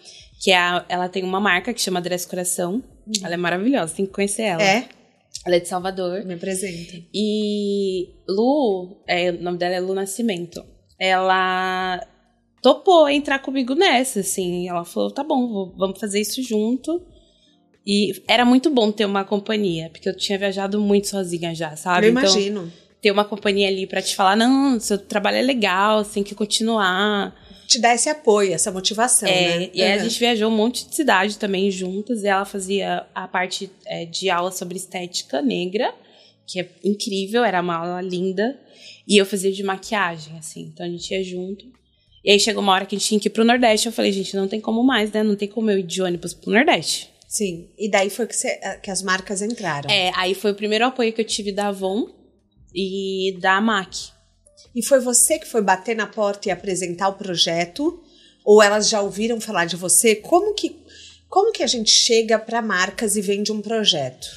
[0.42, 2.82] Que é a- ela tem uma marca que chama Dress Coração.
[3.22, 4.62] Ela é maravilhosa, tem que conhecer ela.
[4.62, 4.88] É,
[5.46, 6.24] Ela é de Salvador.
[6.24, 7.00] me apresenta.
[7.14, 10.64] E Lu, é, o nome dela é Lu Nascimento.
[10.98, 12.04] Ela
[12.60, 14.68] topou entrar comigo nessa, assim.
[14.68, 17.00] Ela falou: tá bom, vou- vamos fazer isso junto.
[17.86, 22.06] E era muito bom ter uma companhia, porque eu tinha viajado muito sozinha já, sabe?
[22.08, 22.72] Eu Então, imagino.
[23.02, 26.34] Ter uma companhia ali pra te falar: não, seu trabalho é legal, você tem que
[26.34, 27.34] continuar.
[27.66, 29.70] Te dá esse apoio, essa motivação, É, né?
[29.74, 32.22] E aí a gente viajou um monte de cidade também juntas.
[32.22, 35.92] E ela fazia a parte é, de aula sobre estética negra,
[36.46, 38.56] que é incrível, era uma aula linda.
[39.08, 40.70] E eu fazia de maquiagem, assim.
[40.72, 41.64] Então a gente ia junto.
[42.24, 43.86] E aí chegou uma hora que a gente tinha que ir pro Nordeste.
[43.86, 45.22] Eu falei, gente, não tem como mais, né?
[45.24, 47.10] Não tem como eu ir de ônibus pro Nordeste.
[47.28, 47.68] Sim.
[47.76, 49.90] E daí foi que, você- que as marcas entraram.
[49.90, 52.06] É, aí foi o primeiro apoio que eu tive da Avon
[52.74, 54.10] e da MAC.
[54.74, 58.02] E foi você que foi bater na porta e apresentar o projeto?
[58.44, 60.14] Ou elas já ouviram falar de você?
[60.14, 60.76] Como que,
[61.28, 64.28] como que a gente chega para marcas e vende um projeto?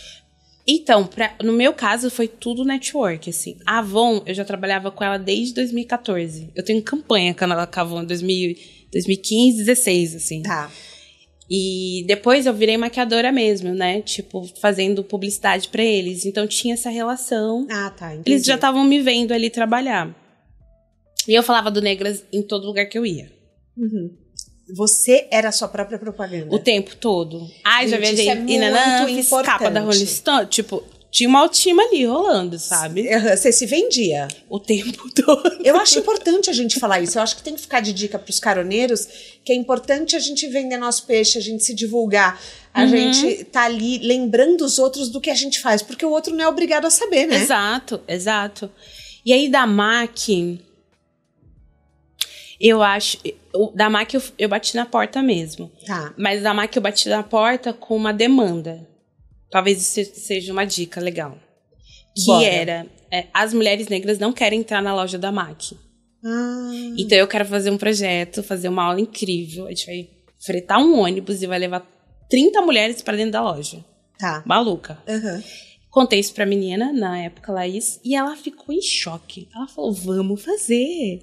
[0.68, 3.58] Então, pra- no meu caso, foi tudo network, assim.
[3.66, 6.50] A Avon, eu já trabalhava com ela desde 2014.
[6.56, 8.56] Eu tenho campanha com ela com a Avon em 2000
[8.92, 10.42] 2015, 16, assim.
[10.42, 10.72] Tá.
[11.50, 14.02] E depois eu virei maquiadora mesmo, né?
[14.02, 16.26] Tipo, fazendo publicidade pra eles.
[16.26, 17.66] Então tinha essa relação.
[17.72, 18.14] Ah, tá.
[18.14, 18.32] Entendi.
[18.32, 20.16] Eles já estavam me vendo ali trabalhar.
[21.28, 23.32] E eu falava do Negras em todo lugar que eu ia.
[23.76, 24.12] Uhum.
[24.76, 26.54] Você era a sua própria propaganda.
[26.54, 27.50] O tempo todo.
[27.64, 28.26] Ai, já Gente, viajei.
[28.26, 29.80] isso é e nanã, muito fiz capa da.
[29.80, 30.48] Rolling Stone.
[30.48, 33.08] Tipo, tinha uma autoestima ali rolando, sabe?
[33.36, 34.28] Você se vendia.
[34.48, 35.60] O tempo todo.
[35.64, 37.18] Eu acho importante a gente falar isso.
[37.18, 39.08] Eu acho que tem que ficar de dica para os caroneiros
[39.44, 42.40] que é importante a gente vender nosso peixe, a gente se divulgar,
[42.74, 42.88] a Uhum.
[42.88, 46.44] gente tá ali lembrando os outros do que a gente faz, porque o outro não
[46.46, 47.36] é obrigado a saber, né?
[47.38, 48.70] Exato, exato.
[49.26, 50.60] E aí da MAC,
[52.60, 53.18] eu acho.
[53.74, 55.72] Da MAC eu, eu bati na porta mesmo.
[55.86, 56.14] Tá.
[56.18, 58.88] Mas da MAC eu bati na porta com uma demanda.
[59.52, 61.38] Talvez isso seja uma dica legal.
[62.16, 62.46] Que Bora.
[62.46, 65.78] era: é, as mulheres negras não querem entrar na loja da MAC.
[66.24, 69.66] Ah, Então eu quero fazer um projeto, fazer uma aula incrível.
[69.68, 71.86] A gente vai fretar um ônibus e vai levar
[72.30, 73.84] 30 mulheres pra dentro da loja.
[74.18, 74.44] tá.
[74.46, 74.98] Maluca.
[75.08, 75.44] Aham.
[75.90, 79.48] Contei isso pra menina, na época, Laís, e ela ficou em choque.
[79.56, 81.20] Ela falou, vamos fazer.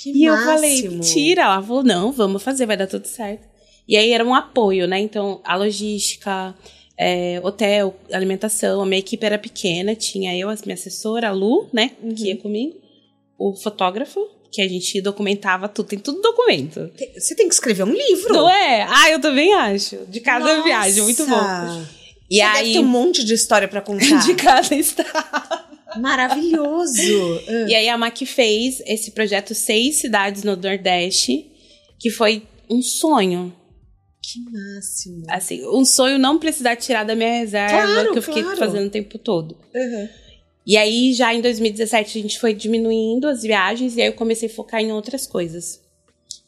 [0.00, 0.52] Que e eu máximo.
[0.54, 1.42] falei, mentira.
[1.42, 3.48] Ela falou, não, vamos fazer, vai dar tudo certo.
[3.88, 5.00] E aí era um apoio, né?
[5.00, 6.54] Então, a logística,
[6.98, 11.68] é, hotel, alimentação, a minha equipe era pequena, tinha eu, a minha assessora, a Lu,
[11.72, 12.74] né, que ia comigo,
[13.38, 14.20] o fotógrafo,
[14.50, 16.90] que a gente documentava tudo, tem tudo documento.
[17.18, 18.32] Você tem que escrever um livro.
[18.32, 18.86] Não é?
[18.88, 20.06] Ah, eu também acho.
[20.06, 20.62] De cada Nossa.
[20.62, 21.84] viagem, muito bom.
[22.30, 24.24] E Você aí, deve ter um monte de história para contar.
[24.24, 25.64] de cada estado.
[26.00, 26.94] Maravilhoso.
[27.68, 31.50] E aí a MAC fez esse projeto Seis Cidades no Nordeste,
[31.98, 33.52] que foi um sonho.
[34.32, 35.24] Que máximo.
[35.28, 38.58] Assim, um sonho não precisar tirar da minha reserva, Claro, que eu fiquei claro.
[38.58, 39.56] fazendo o tempo todo.
[39.74, 40.08] Aham.
[40.66, 44.48] E aí, já em 2017, a gente foi diminuindo as viagens e aí eu comecei
[44.48, 45.78] a focar em outras coisas.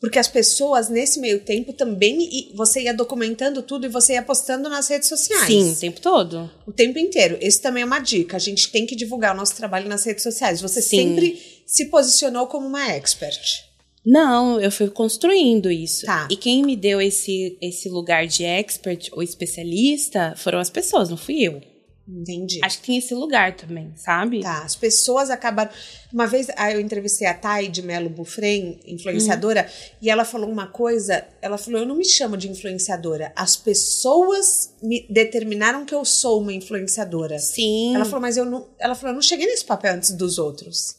[0.01, 2.19] Porque as pessoas, nesse meio tempo, também.
[2.23, 5.47] e Você ia documentando tudo e você ia postando nas redes sociais.
[5.47, 6.51] Sim, o tempo todo.
[6.67, 7.37] O tempo inteiro.
[7.41, 8.37] Esse também é uma dica.
[8.37, 10.61] A gente tem que divulgar o nosso trabalho nas redes sociais.
[10.61, 10.97] Você Sim.
[11.15, 13.66] sempre se posicionou como uma expert.
[14.07, 16.07] Não, eu fui construindo isso.
[16.07, 16.29] Tá.
[16.31, 21.17] E quem me deu esse, esse lugar de expert ou especialista foram as pessoas, não
[21.17, 21.61] fui eu.
[22.09, 22.61] Entendi.
[22.63, 24.41] Acho que tem esse lugar também, sabe?
[24.41, 25.73] Tá, as pessoas acabaram.
[26.13, 29.69] Uma vez ah, eu entrevistei a Thay de Melo Bufren, influenciadora,
[30.01, 31.27] e ela falou uma coisa.
[31.43, 33.33] Ela falou: Eu não me chamo de influenciadora.
[33.35, 37.41] As pessoas me determinaram que eu sou uma influenciadora.
[37.41, 37.97] Sim.
[37.97, 38.69] Ela falou, mas eu não.
[38.79, 40.95] Ela falou, eu não cheguei nesse papel antes dos outros.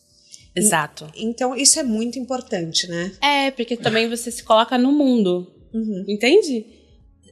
[0.57, 1.07] Exato.
[1.15, 3.11] Então, isso é muito importante, né?
[3.21, 5.51] É, porque também você se coloca no mundo.
[5.73, 6.03] Uhum.
[6.07, 6.65] Entende?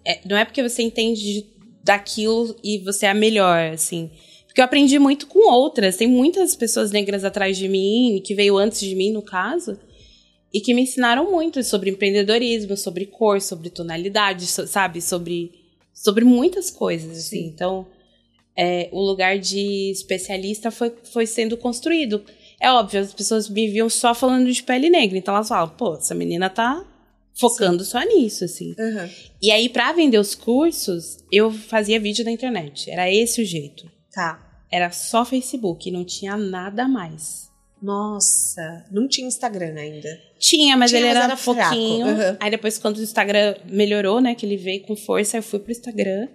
[0.06, 1.46] É, não é porque você entende de-
[1.84, 4.10] daquilo e você é a melhor, assim.
[4.46, 5.98] Porque eu aprendi muito com outras.
[5.98, 9.78] Tem muitas pessoas negras atrás de mim, que veio antes de mim, no caso,
[10.54, 15.02] e que me ensinaram muito sobre empreendedorismo, sobre cor, sobre tonalidade, so- sabe?
[15.02, 15.52] Sobre,
[15.94, 17.46] sobre muitas coisas, assim.
[17.48, 17.86] Então,
[18.58, 22.24] é, o lugar de especialista foi, foi sendo construído.
[22.60, 25.96] É óbvio, as pessoas me viam só falando de pele negra, então elas falam, pô,
[25.96, 26.84] essa menina tá
[27.34, 27.92] focando Sim.
[27.92, 28.74] só nisso, assim.
[28.80, 29.10] Uhum.
[29.42, 32.90] E aí, para vender os cursos, eu fazia vídeo na internet.
[32.90, 33.92] Era esse o jeito.
[34.14, 34.42] Tá.
[34.72, 37.46] Era só Facebook, não tinha nada mais.
[37.82, 40.10] Nossa, não tinha Instagram ainda.
[40.40, 42.08] Tinha, mas tinha, ele era, era pouquinho.
[42.08, 42.38] Uhum.
[42.40, 45.72] Aí depois, quando o Instagram melhorou, né, que ele veio com força, eu fui pro
[45.72, 46.28] Instagram.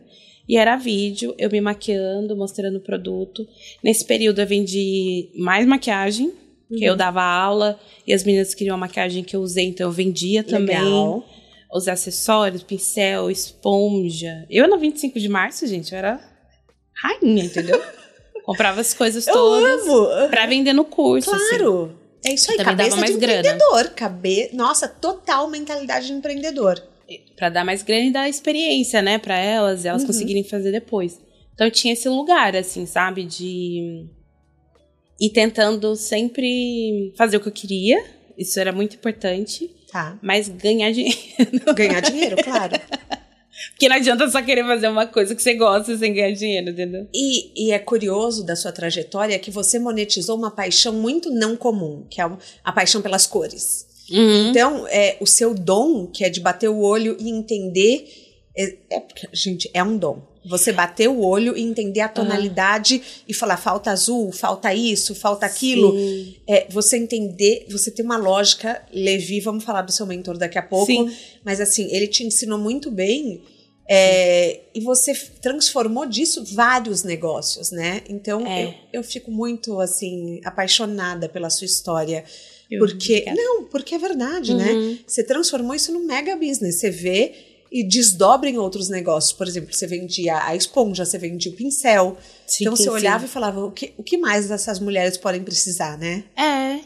[0.50, 3.46] E era vídeo, eu me maquiando, mostrando o produto.
[3.84, 6.76] Nesse período eu vendi mais maquiagem, uhum.
[6.76, 9.92] que eu dava aula, e as meninas queriam a maquiagem que eu usei, então eu
[9.92, 10.76] vendia também.
[10.76, 11.24] Legal.
[11.72, 14.44] Os acessórios, pincel, esponja.
[14.50, 16.20] Eu no 25 de março, gente, eu era
[17.00, 17.80] rainha, entendeu?
[18.44, 20.30] Comprava as coisas todas eu amo.
[20.30, 21.32] pra vender no curso.
[21.32, 21.48] Assim.
[21.48, 21.84] Claro.
[21.84, 22.32] Assim.
[22.32, 23.70] É isso aí, também cabeça dava mais de empreendedor.
[23.70, 23.90] Grana.
[23.90, 24.50] Cabe...
[24.52, 26.89] Nossa, total mentalidade de empreendedor
[27.36, 30.08] para dar mais grana e dar experiência, né, para elas, elas uhum.
[30.08, 31.20] conseguirem fazer depois.
[31.54, 34.06] Então eu tinha esse lugar, assim, sabe, de
[35.20, 38.02] ir tentando sempre fazer o que eu queria.
[38.38, 39.70] Isso era muito importante.
[39.92, 40.18] Tá.
[40.22, 41.18] Mas ganhar dinheiro.
[41.74, 42.72] Ganhar dinheiro, claro.
[43.72, 47.06] Porque não adianta só querer fazer uma coisa que você gosta sem ganhar dinheiro, entendeu?
[47.12, 52.06] E, e é curioso da sua trajetória que você monetizou uma paixão muito não comum,
[52.08, 52.30] que é
[52.64, 53.86] a paixão pelas cores.
[54.10, 54.50] Uhum.
[54.50, 58.08] Então, é, o seu dom, que é de bater o olho e entender.
[58.56, 59.02] É, é,
[59.32, 60.28] gente, é um dom.
[60.44, 63.02] Você bater o olho e entender a tonalidade uhum.
[63.28, 65.92] e falar falta azul, falta isso, falta aquilo.
[65.92, 66.36] Sim.
[66.48, 70.62] É, você entender, você tem uma lógica, Levi, vamos falar do seu mentor daqui a
[70.62, 70.86] pouco.
[70.86, 71.14] Sim.
[71.44, 73.42] Mas assim, ele te ensinou muito bem.
[73.92, 78.02] É, e você transformou disso vários negócios, né?
[78.08, 78.64] Então é.
[78.64, 82.24] eu, eu fico muito assim apaixonada pela sua história.
[82.78, 84.72] Porque, não, porque é verdade, né?
[84.72, 84.90] uhum.
[84.92, 84.98] né?
[85.06, 86.76] Você transformou isso num mega business.
[86.76, 87.32] Você vê
[87.70, 89.32] e desdobra em outros negócios.
[89.32, 92.16] Por exemplo, você vendia a esponja, você vendia o pincel.
[92.46, 92.90] Sim, então você sim.
[92.90, 96.24] olhava e falava, o que, o que mais essas mulheres podem precisar, né?
[96.36, 96.80] É.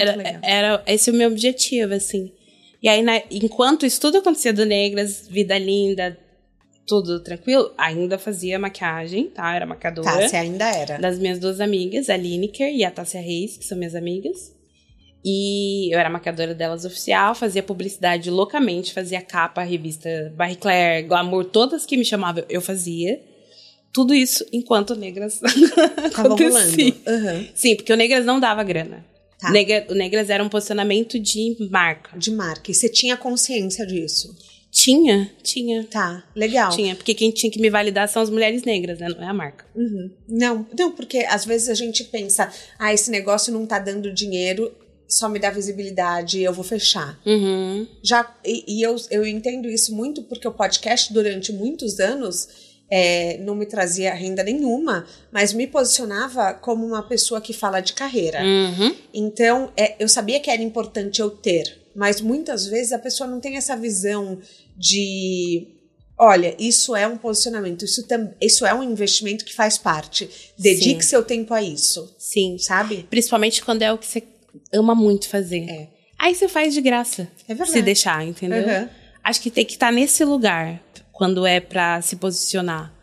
[0.00, 2.32] era, era esse o meu objetivo, assim.
[2.82, 6.16] E aí, na, enquanto isso tudo acontecia do Negras, Vida Linda,
[6.86, 9.54] tudo tranquilo, ainda fazia maquiagem, tá?
[9.54, 10.06] Era maquiadora.
[10.06, 10.98] Tá, você ainda era.
[10.98, 14.54] Das minhas duas amigas, a Lineker e a Tássia Reis, que são minhas amigas.
[15.24, 21.44] E eu era maquiadora delas oficial, fazia publicidade loucamente, fazia capa, revista Barry Claire, Glamour,
[21.46, 23.20] todas que me chamavam, eu fazia.
[23.92, 25.40] Tudo isso enquanto Negras
[26.14, 26.94] acontecia.
[27.06, 27.48] Uhum.
[27.54, 29.04] Sim, porque o Negras não dava grana.
[29.38, 29.50] Tá.
[29.50, 32.16] Negra, o Negras era um posicionamento de marca.
[32.16, 32.70] De marca.
[32.70, 34.36] E você tinha consciência disso?
[34.70, 35.84] Tinha, tinha.
[35.84, 36.70] Tá, legal.
[36.70, 39.08] Tinha, porque quem tinha que me validar são as mulheres negras, né?
[39.08, 39.64] Não é a marca.
[39.74, 40.10] Uhum.
[40.28, 44.70] Não, não, porque às vezes a gente pensa, ah, esse negócio não tá dando dinheiro,
[45.08, 47.18] só me dá visibilidade, eu vou fechar.
[47.24, 47.86] Uhum.
[48.02, 52.48] Já, e, e, eu, eu entendo isso muito porque o podcast, durante muitos anos,
[52.90, 57.94] é, não me trazia renda nenhuma, mas me posicionava como uma pessoa que fala de
[57.94, 58.42] carreira.
[58.42, 58.94] Uhum.
[59.14, 63.40] Então, é, eu sabia que era importante eu ter, mas muitas vezes a pessoa não
[63.40, 64.38] tem essa visão
[64.76, 65.74] de
[66.20, 70.28] olha, isso é um posicionamento, isso, tam, isso é um investimento que faz parte.
[70.58, 71.10] Dedique Sim.
[71.10, 72.12] seu tempo a isso.
[72.18, 72.58] Sim.
[72.58, 73.06] Sabe?
[73.08, 74.22] Principalmente quando é o que você
[74.72, 75.68] ama muito fazer.
[75.68, 75.88] É.
[76.18, 77.30] Aí você faz de graça.
[77.44, 77.72] É verdade.
[77.72, 78.66] Se deixar, entendeu?
[78.66, 78.88] Uhum.
[79.22, 80.82] Acho que tem que estar tá nesse lugar
[81.12, 82.94] quando é para se posicionar.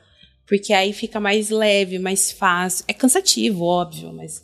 [0.47, 2.86] Porque aí fica mais leve, mais fácil.
[2.88, 4.43] É cansativo, óbvio, mas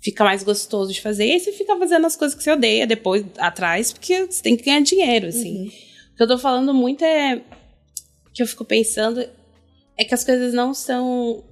[0.00, 1.26] fica mais gostoso de fazer.
[1.26, 4.56] E aí você fica fazendo as coisas que você odeia depois, atrás, porque você tem
[4.56, 5.62] que ganhar dinheiro, assim.
[5.62, 5.66] Uhum.
[5.66, 7.40] O que eu tô falando muito é.
[8.34, 9.26] que eu fico pensando
[9.96, 11.44] é que as coisas não são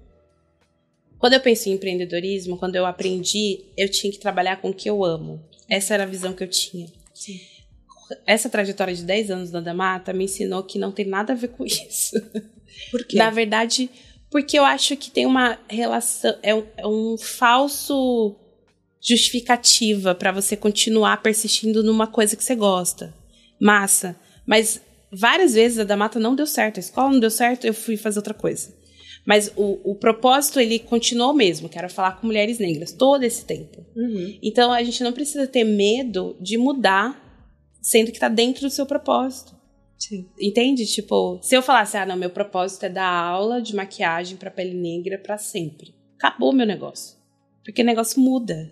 [1.21, 4.89] quando eu penso em empreendedorismo, quando eu aprendi, eu tinha que trabalhar com o que
[4.89, 5.39] eu amo.
[5.69, 6.89] Essa era a visão que eu tinha.
[7.15, 7.39] Sim.
[8.27, 11.49] Essa trajetória de 10 anos da Damata me ensinou que não tem nada a ver
[11.49, 12.17] com isso.
[12.91, 13.19] Por quê?
[13.19, 13.91] Na verdade,
[14.31, 16.35] porque eu acho que tem uma relação.
[16.43, 18.35] É um, é um falso
[18.99, 23.15] justificativa para você continuar persistindo numa coisa que você gosta.
[23.61, 24.17] Massa.
[24.47, 24.81] Mas
[25.13, 26.79] várias vezes a Damata não deu certo.
[26.79, 28.80] A escola não deu certo, eu fui fazer outra coisa.
[29.31, 33.45] Mas o, o propósito, ele continuou mesmo, que era falar com mulheres negras, todo esse
[33.45, 33.87] tempo.
[33.95, 34.37] Uhum.
[34.43, 37.47] Então, a gente não precisa ter medo de mudar,
[37.81, 39.55] sendo que está dentro do seu propósito.
[39.97, 40.29] Sim.
[40.37, 40.85] Entende?
[40.85, 44.75] Tipo, se eu falasse, ah, não, meu propósito é dar aula de maquiagem para pele
[44.75, 45.95] negra para sempre.
[46.19, 47.17] Acabou meu negócio.
[47.65, 48.69] Porque o negócio muda.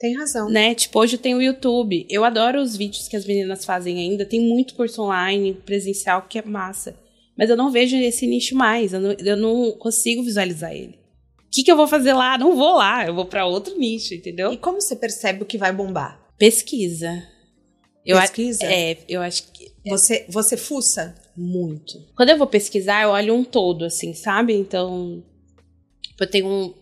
[0.00, 0.50] Tem razão.
[0.50, 0.74] Né?
[0.74, 2.04] Tipo, hoje eu tenho o YouTube.
[2.10, 4.26] Eu adoro os vídeos que as meninas fazem ainda.
[4.26, 6.98] Tem muito curso online, presencial, que é massa.
[7.36, 10.98] Mas eu não vejo esse nicho mais, eu não, eu não consigo visualizar ele.
[11.40, 12.36] O que, que eu vou fazer lá?
[12.38, 14.52] Não vou lá, eu vou para outro nicho, entendeu?
[14.52, 16.20] E como você percebe o que vai bombar?
[16.38, 17.22] Pesquisa.
[18.04, 18.64] Eu, Pesquisa?
[18.64, 21.14] É, eu acho que Você, você fuça?
[21.36, 22.00] muito.
[22.16, 24.54] Quando eu vou pesquisar, eu olho um todo, assim, sabe?
[24.54, 25.22] Então,
[26.20, 26.74] eu tenho um,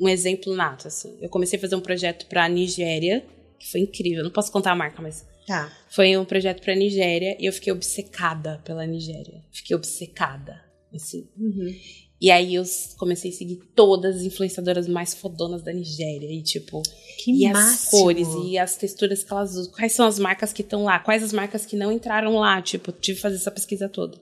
[0.00, 1.16] um exemplo nato, assim.
[1.22, 3.24] Eu comecei a fazer um projeto pra Nigéria,
[3.58, 4.22] que foi incrível.
[4.22, 5.72] Não posso contar a marca, mas Tá.
[5.88, 9.42] foi um projeto pra Nigéria e eu fiquei obcecada pela Nigéria.
[9.50, 10.62] Fiquei obcecada,
[10.94, 11.26] assim.
[11.38, 11.74] Uhum.
[12.20, 12.64] E aí eu
[12.98, 16.30] comecei a seguir todas as influenciadoras mais fodonas da Nigéria.
[16.30, 16.82] E tipo,
[17.24, 17.90] Que e as máximo.
[17.90, 19.72] cores e as texturas que elas usam.
[19.72, 20.98] Quais são as marcas que estão lá?
[20.98, 22.60] Quais as marcas que não entraram lá?
[22.60, 24.20] Tipo, tive que fazer essa pesquisa toda.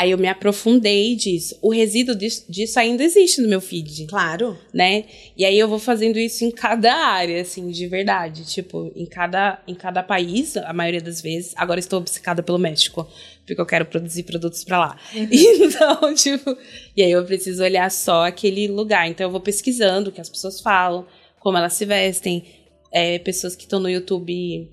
[0.00, 1.58] Aí eu me aprofundei disso.
[1.60, 4.56] O resíduo disso, disso ainda existe no meu feed, Claro.
[4.72, 5.04] né?
[5.36, 8.46] E aí eu vou fazendo isso em cada área, assim, de verdade.
[8.46, 11.52] Tipo, em cada, em cada país, a maioria das vezes.
[11.54, 13.06] Agora estou obcecada pelo México,
[13.44, 14.96] porque eu quero produzir produtos pra lá.
[15.12, 16.56] Então, tipo,
[16.96, 19.06] e aí eu preciso olhar só aquele lugar.
[19.06, 21.06] Então eu vou pesquisando o que as pessoas falam,
[21.38, 22.42] como elas se vestem,
[22.90, 24.66] é, pessoas que estão no YouTube,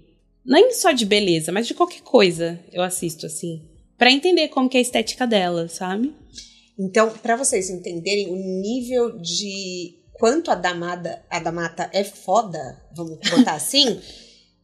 [0.45, 3.61] nem só de beleza, mas de qualquer coisa eu assisto, assim.
[3.97, 6.13] Pra entender como que é a estética dela, sabe?
[6.77, 13.17] Então, para vocês entenderem o nível de quanto a Damada, a Damata é foda, vamos
[13.29, 13.99] botar assim,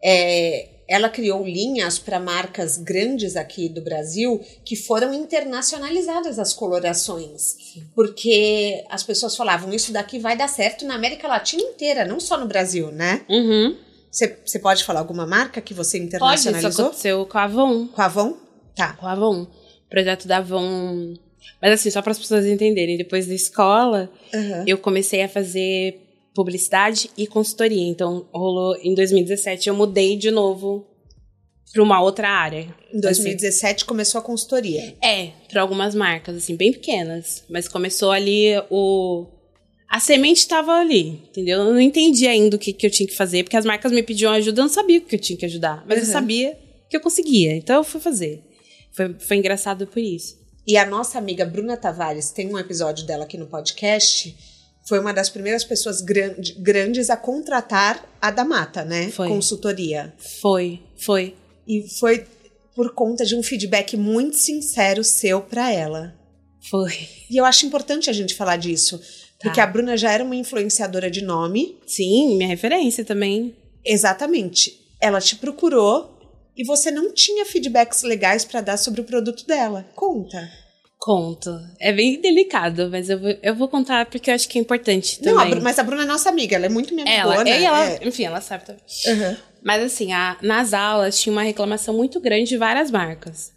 [0.03, 7.55] é, ela criou linhas para marcas grandes aqui do Brasil que foram internacionalizadas as colorações.
[7.95, 12.37] Porque as pessoas falavam, isso daqui vai dar certo na América Latina inteira, não só
[12.37, 13.25] no Brasil, né?
[13.29, 13.75] Uhum.
[14.11, 16.17] Você pode falar alguma marca que você Pode, isso
[16.49, 16.85] internacionalizou?
[16.85, 17.87] aconteceu com a Avon.
[17.87, 18.37] Com a Avon?
[18.75, 18.97] Tá.
[19.01, 19.43] A Avon.
[19.43, 21.13] O projeto da Avon.
[21.61, 24.63] Mas assim, só para as pessoas entenderem, depois da escola, Aham.
[24.67, 25.99] eu comecei a fazer
[26.33, 27.85] publicidade e consultoria.
[27.87, 30.87] Então, rolou em 2017, eu mudei de novo
[31.71, 32.73] para uma outra área.
[32.93, 34.95] Em 2017 começou a consultoria.
[35.03, 37.43] É, para algumas marcas, assim, bem pequenas.
[37.49, 39.27] Mas começou ali o.
[39.89, 41.59] A semente estava ali, entendeu?
[41.59, 44.01] Eu não entendi ainda o que, que eu tinha que fazer, porque as marcas me
[44.01, 45.83] pediam ajuda, eu não sabia o que eu tinha que ajudar.
[45.87, 46.11] Mas eu Uhum.
[46.11, 46.57] sabia
[46.89, 48.41] que eu conseguia, então eu fui fazer.
[48.95, 50.37] Foi, foi engraçado por isso.
[50.65, 54.35] E a nossa amiga Bruna Tavares tem um episódio dela aqui no podcast.
[54.87, 59.09] Foi uma das primeiras pessoas grande- grandes a contratar a Damata, né?
[59.11, 59.27] Foi.
[59.27, 60.13] Consultoria.
[60.41, 61.35] Foi, foi.
[61.67, 62.25] E foi
[62.75, 66.13] por conta de um feedback muito sincero seu pra ela.
[66.69, 66.91] Foi.
[67.29, 68.99] E eu acho importante a gente falar disso.
[69.41, 69.63] Porque Tá.
[69.63, 71.77] a Bruna já era uma influenciadora de nome.
[71.85, 73.53] Sim, minha referência também.
[73.85, 74.79] Exatamente.
[75.01, 76.12] Ela te procurou
[76.55, 79.85] e você não tinha feedbacks legais pra dar sobre o produto dela.
[79.95, 80.49] Conta.
[80.99, 81.49] Conto.
[81.81, 85.19] É bem delicado, mas eu vou, eu vou contar porque eu acho que é importante
[85.19, 85.33] também.
[85.51, 87.49] Não, a mas a Bruna é nossa amiga, ela é muito minha ela, amigona.
[87.55, 88.07] ela, é.
[88.07, 88.81] enfim, ela sabe também.
[89.07, 89.37] Aham.
[89.61, 93.51] Mas assim, a- nas aulas tinha uma reclamação muito grande de várias marcas.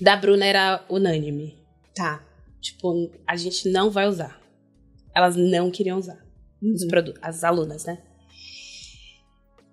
[0.00, 1.58] Da Bruna era unânime.
[1.94, 2.24] Tá.
[2.60, 4.40] Tipo, a gente não vai usar.
[5.14, 6.18] Elas não queriam usar.
[6.62, 7.98] Os produ- as alunas, né?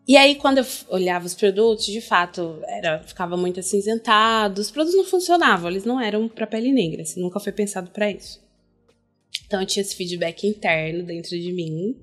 [0.07, 4.59] E aí, quando eu olhava os produtos, de fato, era, ficava muito acinzentado.
[4.59, 7.03] Os produtos não funcionavam, eles não eram pra pele negra.
[7.03, 8.41] Assim, nunca foi pensado pra isso.
[9.45, 11.95] Então, eu tinha esse feedback interno dentro de mim.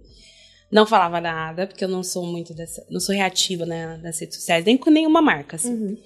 [0.71, 2.87] Não falava nada, porque eu não sou muito dessa.
[2.91, 5.57] Não sou reativa né, nas redes sociais, nem com nenhuma marca.
[5.57, 5.73] Assim.
[5.73, 5.97] Uhum.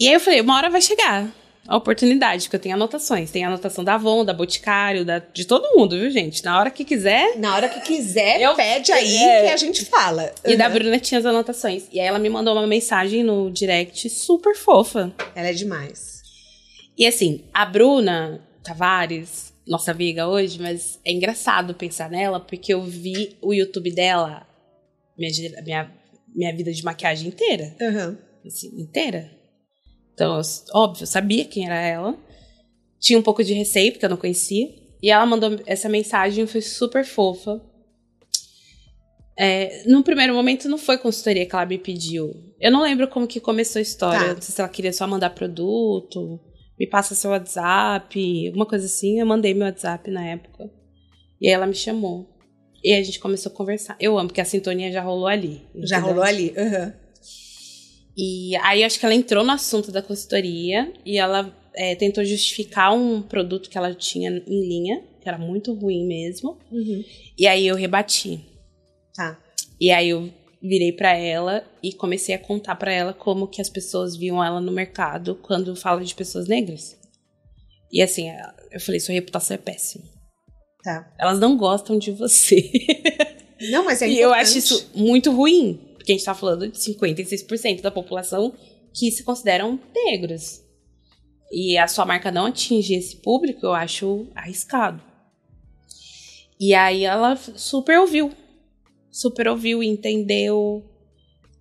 [0.00, 1.32] E aí eu falei, uma hora vai chegar
[1.66, 3.30] a oportunidade, porque eu tenho anotações.
[3.30, 6.44] Tem anotação da Avon, da Boticário, da, de todo mundo, viu, gente?
[6.44, 7.36] Na hora que quiser.
[7.38, 9.46] Na hora que quiser, Eu- pede aí é.
[9.46, 10.32] que a gente fala.
[10.44, 10.72] E da Uhum.
[10.72, 11.84] Bruna tinha as anotações.
[11.92, 15.12] E aí ela me mandou uma mensagem no direct super fofa.
[15.34, 16.20] Ela é demais.
[16.98, 22.82] E assim, a Bruna Tavares, nossa amiga hoje, mas é engraçado pensar nela, porque eu
[22.82, 24.46] vi o YouTube dela,
[25.16, 25.30] minha,
[25.64, 25.92] minha,
[26.34, 27.74] minha vida de maquiagem inteira.
[27.80, 28.16] Uhum.
[28.46, 29.30] assim, inteira.
[30.14, 30.42] Então, eu,
[30.74, 32.16] óbvio, eu sabia quem era ela.
[33.00, 34.68] Tinha um pouco de receio, porque eu não conhecia.
[35.02, 37.60] E ela mandou essa mensagem, foi super fofa.
[39.36, 42.32] É, no primeiro momento, não foi consultoria que ela me pediu.
[42.60, 44.28] Eu não lembro como que começou a história.
[44.28, 44.34] Tá.
[44.34, 46.38] Não sei se ela queria só mandar produto,
[46.78, 49.18] me passa seu WhatsApp, alguma coisa assim.
[49.18, 50.70] Eu mandei meu WhatsApp na época.
[51.40, 52.28] E aí ela me chamou.
[52.84, 53.96] E a gente começou a conversar.
[53.98, 55.66] Eu amo, porque a sintonia já rolou ali.
[55.74, 56.14] Já entendeu?
[56.14, 56.54] rolou ali.
[56.56, 56.92] Uhum.
[58.16, 62.94] E aí acho que ela entrou no assunto da consultoria e ela é, tentou justificar
[62.94, 66.58] um produto que ela tinha em linha, que era muito ruim mesmo.
[66.70, 67.04] Uhum.
[67.38, 68.44] E aí eu rebati.
[69.14, 69.38] Tá.
[69.80, 70.30] E aí eu
[70.62, 74.60] virei pra ela e comecei a contar pra ela como que as pessoas viam ela
[74.60, 76.96] no mercado quando fala de pessoas negras.
[77.90, 78.30] E assim,
[78.70, 80.04] eu falei, sua reputação é péssima.
[80.82, 81.12] Tá.
[81.18, 82.70] Elas não gostam de você.
[83.70, 84.22] Não, mas é e importante.
[84.22, 88.52] eu acho isso muito ruim, porque a gente tá falando de 56% da população
[88.92, 90.64] que se consideram negros.
[91.50, 95.00] E a sua marca não atingir esse público, eu acho arriscado.
[96.58, 98.32] E aí ela super ouviu.
[99.12, 100.84] Super ouviu entendeu.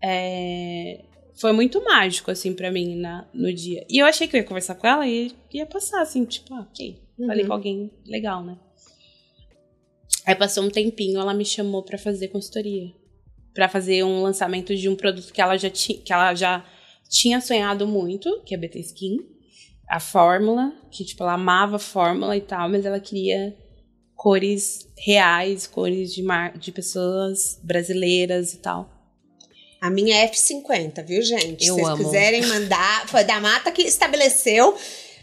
[0.02, 3.86] é, foi muito mágico, assim, para mim na, no dia.
[3.88, 6.62] E eu achei que eu ia conversar com ela e ia passar, assim, tipo, ah,
[6.62, 7.28] ok, uhum.
[7.28, 8.58] falei com alguém legal, né?
[10.26, 12.92] Aí passou um tempinho, ela me chamou para fazer consultoria.
[13.54, 16.64] Para fazer um lançamento de um produto que ela já, ti, que ela já
[17.10, 19.18] tinha sonhado muito, que é BT Skin.
[19.90, 23.56] A fórmula, que tipo, ela amava a fórmula e tal, mas ela queria
[24.16, 28.90] cores reais, cores de, mar, de pessoas brasileiras e tal.
[29.82, 31.68] A minha é F50, viu, gente?
[31.68, 31.98] Eu Se vocês amo.
[32.06, 34.78] quiserem mandar, foi da Mata que estabeleceu.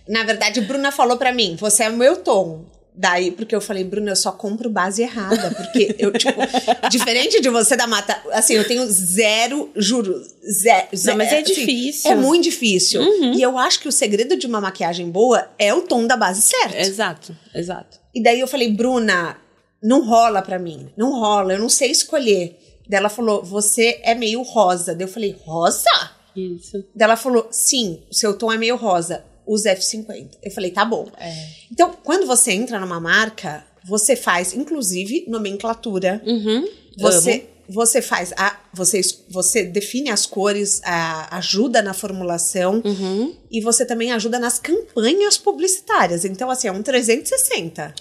[0.09, 2.64] Na verdade, Bruna falou para mim: você é o meu tom.
[3.01, 5.53] Daí, porque eu falei, Bruna, eu só compro base errada.
[5.53, 6.40] Porque eu, tipo,
[6.90, 10.88] diferente de você da Mata, assim, eu tenho zero, juro, zero.
[11.05, 12.11] Não, mas é assim, difícil.
[12.11, 13.01] É muito difícil.
[13.01, 13.34] Uhum.
[13.34, 16.42] E eu acho que o segredo de uma maquiagem boa é o tom da base
[16.42, 16.74] certo.
[16.74, 18.01] Exato, exato.
[18.12, 19.36] E daí eu falei, Bruna,
[19.80, 20.88] não rola pra mim.
[20.96, 22.59] Não rola, eu não sei escolher.
[22.88, 24.92] Daí ela falou, você é meio rosa.
[24.92, 26.11] Daí eu falei, rosa?
[26.34, 26.84] Isso.
[26.92, 29.24] Daí ela falou, sim, o seu tom é meio rosa.
[29.49, 30.28] Usa F50.
[30.42, 31.09] Eu falei, tá bom.
[31.18, 31.32] É.
[31.72, 36.22] Então, quando você entra numa marca, você faz, inclusive, nomenclatura.
[36.26, 36.68] Uhum.
[36.99, 38.59] Você, você faz a.
[38.74, 43.34] Você, você define as cores, a, ajuda na formulação Uhum.
[43.51, 46.24] e você também ajuda nas campanhas publicitárias.
[46.24, 47.94] Então, assim, é um 360.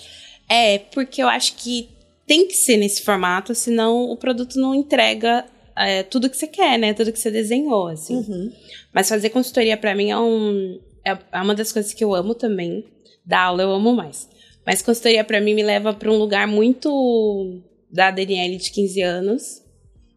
[0.49, 1.89] É, porque eu acho que
[2.25, 5.45] tem que ser nesse formato, senão o produto não entrega
[5.77, 6.93] é, tudo que você quer, né?
[6.93, 8.15] Tudo que você desenhou, assim.
[8.15, 8.51] Uhum.
[8.93, 12.36] Mas fazer consultoria pra mim é um é é uma das coisas que eu amo
[12.36, 12.86] também.
[13.26, 14.30] Da aula eu amo mais.
[14.66, 19.64] Mas consultoria pra mim me leva pra um lugar muito da Daniele de 15 anos,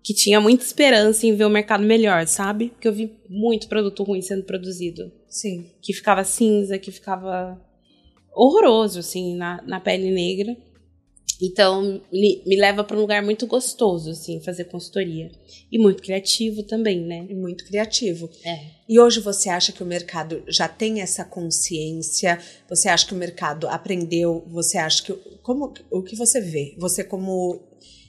[0.03, 2.71] que tinha muita esperança em ver o mercado melhor, sabe?
[2.71, 5.67] Porque eu vi muito produto ruim sendo produzido, Sim.
[5.81, 7.61] que ficava cinza, que ficava
[8.35, 10.57] horroroso assim na, na pele negra.
[11.41, 15.31] Então, me, leva pra um lugar muito gostoso, assim, fazer consultoria.
[15.73, 17.27] E muito criativo também, né?
[17.29, 18.29] E muito criativo.
[18.45, 18.81] É.
[18.89, 22.39] E hoje você acha que o mercado já tem essa consciência?
[22.69, 24.45] Você acha que o mercado aprendeu?
[24.51, 25.13] Você acha que.
[25.43, 26.75] Como, o que você vê?
[26.77, 27.69] Você, como.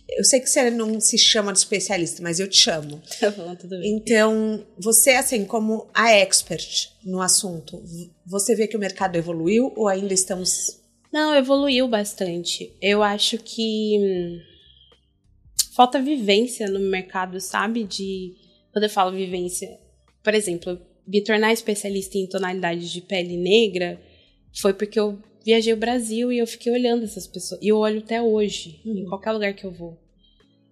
[0.09, 3.01] Eu sei que você não se chama de especialista, mas eu te chamo.
[3.19, 3.95] Tá bom, tudo bem.
[3.95, 7.81] Então, você, assim, como a expert no assunto,
[8.25, 10.80] você vê que o mercado evoluiu ou ainda estamos.
[11.11, 12.75] Não, evoluiu bastante.
[12.81, 14.39] Eu acho que hum,
[15.75, 17.83] falta vivência no mercado, sabe?
[17.83, 18.35] De
[18.71, 19.79] quando eu falo vivência,
[20.23, 23.99] por exemplo, me tornar especialista em tonalidades de pele negra
[24.53, 27.61] foi porque eu viajei o Brasil e eu fiquei olhando essas pessoas.
[27.61, 29.99] E eu olho até hoje, em qualquer lugar que eu vou.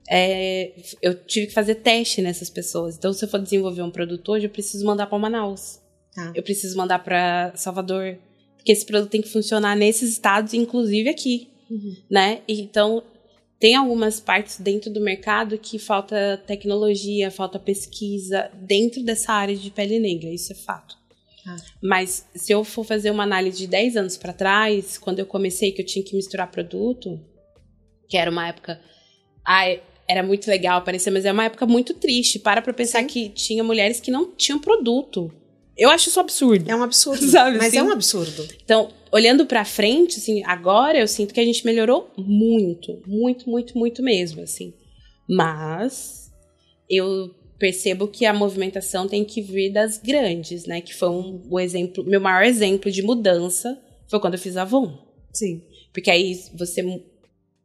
[0.09, 0.71] É,
[1.01, 2.97] eu tive que fazer teste nessas pessoas.
[2.97, 5.79] Então, se eu for desenvolver um produto hoje, eu preciso mandar para Manaus.
[6.13, 6.31] Tá.
[6.35, 8.17] Eu preciso mandar para Salvador.
[8.59, 11.47] Porque esse produto tem que funcionar nesses estados, inclusive aqui,
[12.09, 12.41] né?
[12.47, 13.03] E Então,
[13.59, 19.71] tem algumas partes dentro do mercado que falta tecnologia, falta pesquisa dentro dessa área de
[19.71, 20.95] pele negra, isso é fato.
[21.45, 21.57] Ah.
[21.81, 25.71] Mas se eu for fazer uma análise de 10 anos para trás, quando eu comecei
[25.71, 27.19] que eu tinha que misturar produto,
[28.07, 28.79] que era uma época
[29.45, 32.39] ai, era muito legal parecer, mas é uma época muito triste.
[32.39, 35.33] Para pra pensar que tinha mulheres que não tinham produto.
[35.79, 36.69] Eu acho isso absurdo.
[36.69, 37.25] É um absurdo.
[37.31, 37.77] Sabe, mas assim?
[37.77, 38.47] é um absurdo.
[38.63, 43.77] Então, olhando pra frente, assim, agora eu sinto que a gente melhorou muito, muito, muito,
[43.77, 44.73] muito mesmo, assim.
[45.27, 46.29] Mas
[46.89, 50.81] eu percebo que a movimentação tem que vir das grandes, né?
[50.81, 54.63] Que foi um, o exemplo, meu maior exemplo de mudança foi quando eu fiz a
[54.63, 54.97] Avon.
[55.33, 55.61] Sim.
[55.93, 56.83] Porque aí você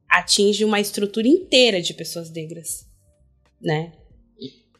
[0.08, 2.86] atinge uma estrutura inteira de pessoas negras,
[3.60, 3.92] né?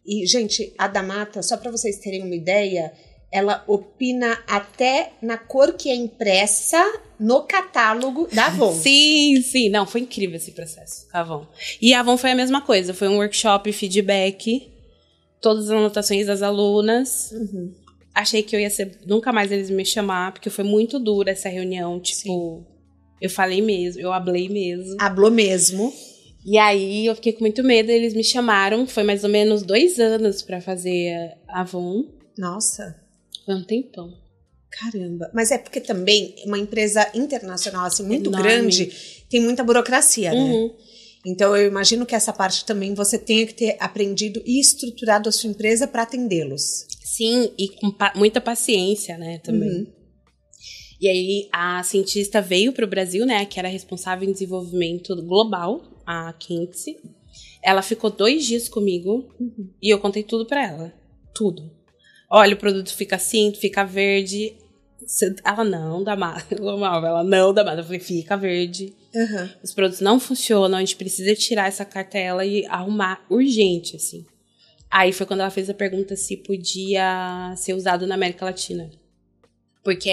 [0.07, 2.93] E, gente, a da Mata, só para vocês terem uma ideia,
[3.35, 6.81] ela opina até na cor que é impressa
[7.19, 8.71] no catálogo da Avon.
[8.79, 9.69] Sim, sim.
[9.69, 11.45] Não, foi incrível esse processo Avon.
[11.83, 12.95] E a Avon foi a mesma coisa.
[12.95, 14.73] Foi um workshop, feedback,
[15.41, 17.33] todas as anotações das alunas.
[17.33, 17.75] Uhum.
[18.15, 19.01] Achei que eu ia ser...
[19.05, 21.99] Nunca mais eles me chamar, porque foi muito dura essa reunião.
[21.99, 22.65] Tipo,
[23.21, 24.97] eu falei mesmo, eu hablei mesmo.
[25.01, 25.93] Hablou mesmo.
[26.47, 28.87] E aí eu fiquei com muito medo, eles me chamaram.
[28.87, 32.05] Foi mais ou menos dois anos pra fazer a Avon.
[32.39, 33.04] Nossa,
[33.45, 34.13] Foi um tempão.
[34.71, 35.31] caramba.
[35.35, 38.43] Mas é porque também uma empresa internacional assim muito Enorme.
[38.49, 38.93] grande
[39.31, 40.41] tem muita burocracia, né?
[40.41, 40.75] Uhum.
[41.27, 45.33] Então eu imagino que essa parte também você tenha que ter aprendido e estruturado a
[45.33, 46.87] sua empresa para atendê-los.
[47.05, 49.71] Sim, e com pa- muita paciência, né, também.
[49.71, 49.87] Uhum.
[51.01, 56.03] E aí a cientista veio para o Brasil, né, que era responsável em desenvolvimento global,
[56.07, 56.97] a Kinsey.
[57.63, 59.33] Ela ficou dois dias comigo
[59.81, 60.93] e eu contei tudo para ela,
[61.35, 61.71] tudo.
[62.37, 64.57] Olha, o produto fica assim, fica verde.
[65.45, 67.79] Ela não dá mata, eu amava, ela não dá mata.
[67.79, 68.93] Eu falei, fica verde.
[69.15, 69.49] Uhum.
[69.63, 74.27] Os produtos não funcionam, a gente precisa tirar essa cartela e arrumar urgente, assim.
[74.91, 78.91] Aí foi quando ela fez a pergunta se podia ser usado na América Latina.
[79.85, 80.11] Porque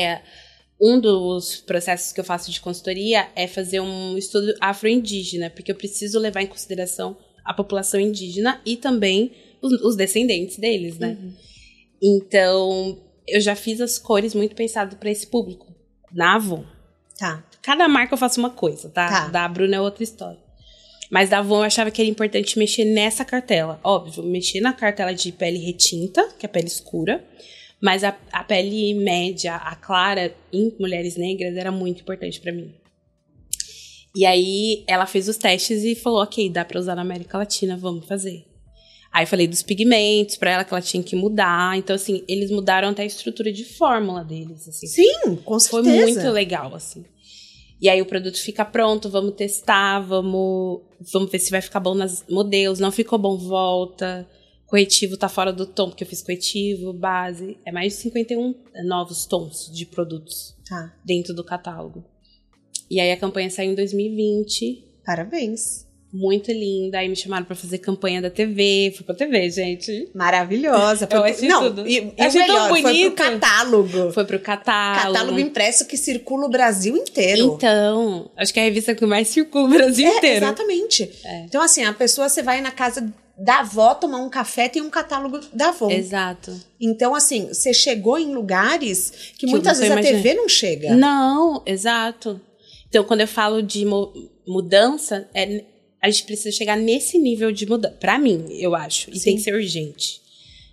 [0.80, 5.76] um dos processos que eu faço de consultoria é fazer um estudo afro-indígena, porque eu
[5.76, 11.18] preciso levar em consideração a população indígena e também os, os descendentes deles, né?
[11.20, 11.51] Uhum.
[12.02, 12.98] Então,
[13.28, 15.68] eu já fiz as cores muito pensado para esse público.
[16.12, 16.66] Na Avon.
[17.18, 17.44] Tá.
[17.62, 19.08] Cada marca eu faço uma coisa, tá?
[19.08, 19.28] tá.
[19.28, 20.40] Da Bruna é outra história.
[21.12, 23.80] Mas da Avon eu achava que era importante mexer nessa cartela.
[23.84, 27.24] Óbvio, mexer na cartela de pele retinta, que é a pele escura.
[27.82, 32.74] Mas a, a pele média, a clara, em mulheres negras, era muito importante para mim.
[34.16, 37.78] E aí ela fez os testes e falou: ok, dá pra usar na América Latina,
[37.78, 38.46] vamos fazer.
[39.12, 41.78] Aí falei dos pigmentos para ela que ela tinha que mudar.
[41.78, 44.68] Então, assim, eles mudaram até a estrutura de fórmula deles.
[44.70, 44.88] Assim.
[44.88, 45.92] Sim, com certeza.
[45.92, 47.04] Foi muito legal, assim.
[47.82, 50.82] E aí o produto fica pronto, vamos testar, vamos,
[51.12, 52.80] vamos ver se vai ficar bom nas modelos.
[52.80, 54.26] Não ficou bom, volta.
[54.66, 57.58] Corretivo tá fora do tom, porque eu fiz corretivo, base.
[57.66, 58.56] É mais de 51
[58.86, 60.96] novos tons de produtos tá.
[61.04, 62.06] dentro do catálogo.
[62.90, 64.86] E aí a campanha saiu em 2020.
[65.04, 67.00] Parabéns muito linda.
[67.00, 68.94] Aí me chamaram para fazer campanha da TV.
[68.96, 70.10] Fui pra TV, gente.
[70.14, 71.08] Maravilhosa.
[71.08, 71.50] Foi Eu.
[71.50, 71.88] Não, tudo.
[71.88, 72.84] E, e achei melhor, tão bonito.
[72.84, 74.12] Foi pro catálogo.
[74.12, 75.14] Foi pro catálogo.
[75.14, 77.56] Catálogo impresso que circula o Brasil inteiro.
[77.56, 80.46] Então, acho que é a revista que mais circula o Brasil é, inteiro.
[80.46, 81.12] Exatamente.
[81.24, 81.44] É.
[81.46, 84.90] Então, assim, a pessoa, você vai na casa da avó tomar um café, tem um
[84.90, 85.90] catálogo da avó.
[85.90, 86.54] Exato.
[86.80, 90.94] Então, assim, você chegou em lugares que, que muitas vezes a TV não chega.
[90.94, 92.40] Não, exato.
[92.88, 93.86] Então, quando eu falo de
[94.46, 95.64] mudança, é
[96.02, 97.96] a gente precisa chegar nesse nível de mudança.
[97.96, 99.12] Para mim, eu acho.
[99.12, 99.26] E Sim.
[99.26, 100.20] tem que ser urgente.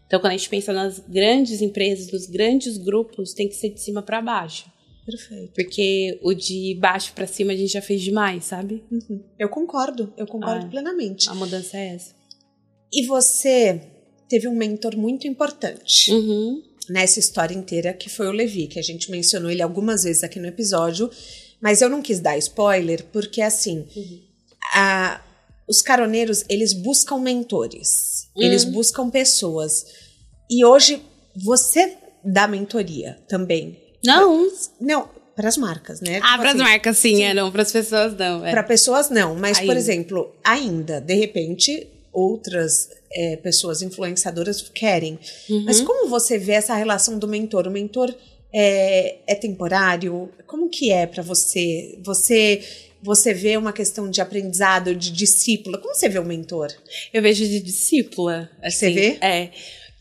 [0.06, 3.80] Então, quando a gente pensa nas grandes empresas, nos grandes grupos, tem que ser de
[3.80, 4.64] cima para baixo.
[5.04, 5.52] Perfeito.
[5.54, 8.82] Porque o de baixo para cima a gente já fez demais, sabe?
[8.90, 9.22] Uhum.
[9.38, 11.28] Eu concordo, eu concordo ah, plenamente.
[11.28, 12.14] A mudança é essa.
[12.90, 13.82] E você
[14.28, 16.62] teve um mentor muito importante uhum.
[16.88, 20.38] nessa história inteira, que foi o Levi, que a gente mencionou ele algumas vezes aqui
[20.38, 21.10] no episódio,
[21.60, 23.86] mas eu não quis dar spoiler, porque assim.
[23.94, 24.27] Uhum
[24.74, 25.20] a,
[25.68, 28.42] os caroneiros, eles buscam mentores, hum.
[28.42, 29.84] eles buscam pessoas.
[30.50, 31.02] E hoje
[31.36, 33.78] você dá mentoria também.
[34.04, 34.50] Não.
[34.80, 35.08] Não,
[35.38, 36.18] para as marcas, né?
[36.18, 37.22] Ah, tipo para as assim, marcas sim, sim.
[37.22, 38.44] é não, para as pessoas não.
[38.44, 38.50] É.
[38.50, 39.72] Para pessoas não, mas ainda.
[39.72, 45.18] por exemplo, ainda, de repente, outras é, pessoas influenciadoras querem.
[45.48, 45.64] Uhum.
[45.64, 47.68] Mas como você vê essa relação do mentor?
[47.68, 48.12] O mentor
[48.52, 50.28] é, é temporário?
[50.46, 51.98] Como que é para você?
[52.04, 52.60] Você
[53.02, 55.78] você vê uma questão de aprendizado, de discípula?
[55.78, 56.68] Como você vê o mentor?
[57.12, 58.50] Eu vejo de discípula.
[58.62, 59.18] Assim, você vê?
[59.20, 59.50] É.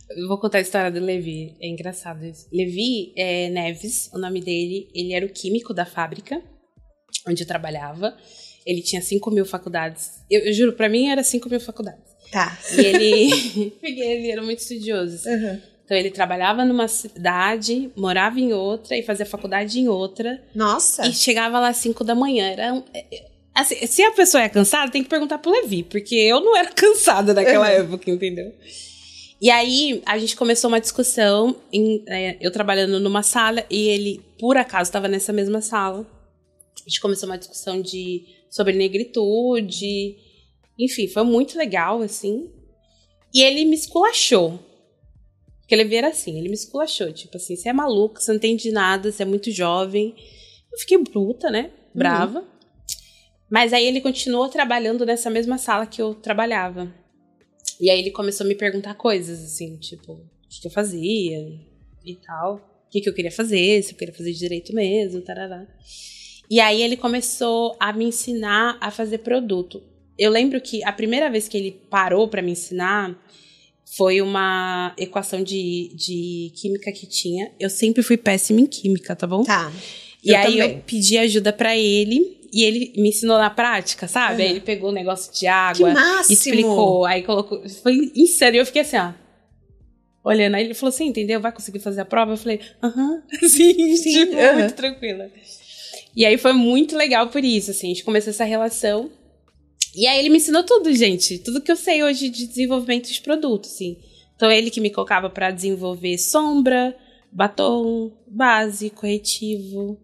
[0.10, 1.56] Eu vou contar a história do Levi.
[1.62, 2.48] É engraçado isso.
[2.52, 4.90] Levi é Neves, o nome dele.
[4.94, 6.42] Ele era o químico da fábrica
[7.28, 8.16] onde eu trabalhava.
[8.66, 10.24] Ele tinha 5 mil faculdades.
[10.30, 12.04] Eu, eu juro, para mim era 5 mil faculdades.
[12.32, 12.58] Tá.
[12.78, 13.74] E ele.
[13.84, 15.28] ele era muito estudioso.
[15.28, 15.62] Uhum.
[15.88, 20.44] Então ele trabalhava numa cidade, morava em outra e fazia faculdade em outra.
[20.54, 21.08] Nossa!
[21.08, 22.52] E chegava lá às 5 da manhã.
[22.52, 23.26] Era é, é,
[23.56, 26.70] assim, se a pessoa é cansada, tem que perguntar pro Levi, porque eu não era
[26.76, 27.72] cansada naquela uhum.
[27.72, 28.54] época, entendeu?
[29.40, 34.22] E aí a gente começou uma discussão, em, é, eu trabalhando numa sala e ele,
[34.38, 36.06] por acaso, estava nessa mesma sala.
[36.86, 40.18] A gente começou uma discussão de sobre negritude.
[40.78, 42.52] Enfim, foi muito legal, assim.
[43.34, 44.67] E ele me esculachou.
[45.68, 48.72] Porque ele era assim, ele me esculachou, tipo assim, você é maluca, você não entende
[48.72, 50.16] nada, você é muito jovem.
[50.72, 51.72] Eu fiquei bruta, né?
[51.94, 52.40] Brava.
[52.40, 52.48] Uhum.
[53.50, 56.90] Mas aí ele continuou trabalhando nessa mesma sala que eu trabalhava.
[57.82, 61.38] E aí ele começou a me perguntar coisas, assim, tipo, o que eu fazia
[62.06, 62.86] e tal.
[62.88, 65.68] O que, que eu queria fazer, se eu queria fazer direito mesmo, tarará.
[66.50, 69.84] E aí ele começou a me ensinar a fazer produto.
[70.18, 73.22] Eu lembro que a primeira vez que ele parou para me ensinar,
[73.96, 77.52] foi uma equação de, de química que tinha.
[77.60, 79.44] Eu sempre fui péssima em química, tá bom?
[79.44, 79.72] Tá.
[80.24, 80.76] E eu aí também.
[80.76, 84.42] eu pedi ajuda para ele e ele me ensinou na prática, sabe?
[84.42, 84.42] Uhum.
[84.42, 85.94] Aí ele pegou o um negócio de água,
[86.30, 87.68] explicou, aí colocou.
[87.82, 88.56] Foi insano.
[88.56, 89.14] E eu fiquei assim, ó.
[90.24, 91.40] Olhando, aí ele falou assim: entendeu?
[91.40, 92.34] Vai conseguir fazer a prova?
[92.34, 94.60] Eu falei, aham, sim, sim, tipo, uhum.
[94.60, 95.32] muito tranquila.
[96.16, 99.10] E aí foi muito legal por isso, assim, a gente começou essa relação.
[99.98, 101.40] E aí ele me ensinou tudo, gente.
[101.40, 103.98] Tudo que eu sei hoje de desenvolvimento de produtos, assim.
[104.36, 106.96] Então ele que me colocava para desenvolver sombra,
[107.32, 110.00] batom, base, corretivo,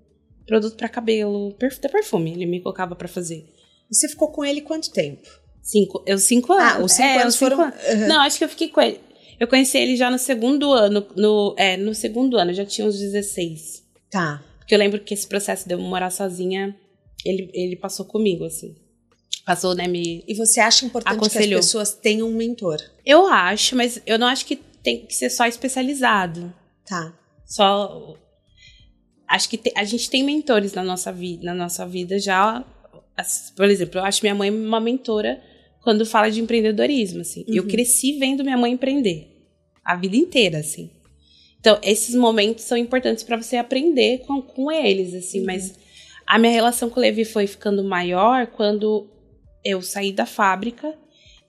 [0.48, 3.46] produto para cabelo, até perfume ele me colocava para fazer.
[3.92, 5.30] Você ficou com ele quanto tempo?
[5.62, 6.74] Cinco, eu cinco anos.
[6.74, 7.60] Ah, os cinco é, anos foram.
[7.60, 8.08] Uhum.
[8.08, 9.00] Não, acho que eu fiquei com ele.
[9.40, 12.88] Eu conheci ele já no segundo ano, no, é, no segundo ano, eu já tinha
[12.88, 13.84] uns 16.
[14.10, 14.44] Tá.
[14.58, 16.76] Porque eu lembro que esse processo de eu morar sozinha,
[17.24, 18.76] ele, ele passou comigo, assim.
[19.46, 21.50] Passou, né, me E você acha importante Aconselhou.
[21.50, 22.78] que as pessoas tenham um mentor?
[23.06, 26.54] Eu acho, mas eu não acho que tem que ser só especializado.
[26.86, 27.14] Tá.
[27.46, 28.16] Só
[29.28, 32.64] acho que te- a gente tem mentores na nossa vida, na nossa vida já.
[33.18, 35.42] As- Por exemplo, eu acho minha mãe uma mentora
[35.82, 37.44] quando fala de empreendedorismo, assim.
[37.48, 37.70] Eu Uhum.
[37.70, 39.28] cresci vendo minha mãe empreender
[39.84, 40.90] a vida inteira, assim.
[41.60, 45.46] Então, esses momentos são importantes para você aprender com, com eles, assim, Uhum.
[45.46, 45.74] mas
[46.28, 49.08] a minha relação com o Levi foi ficando maior quando
[49.64, 50.94] eu saí da fábrica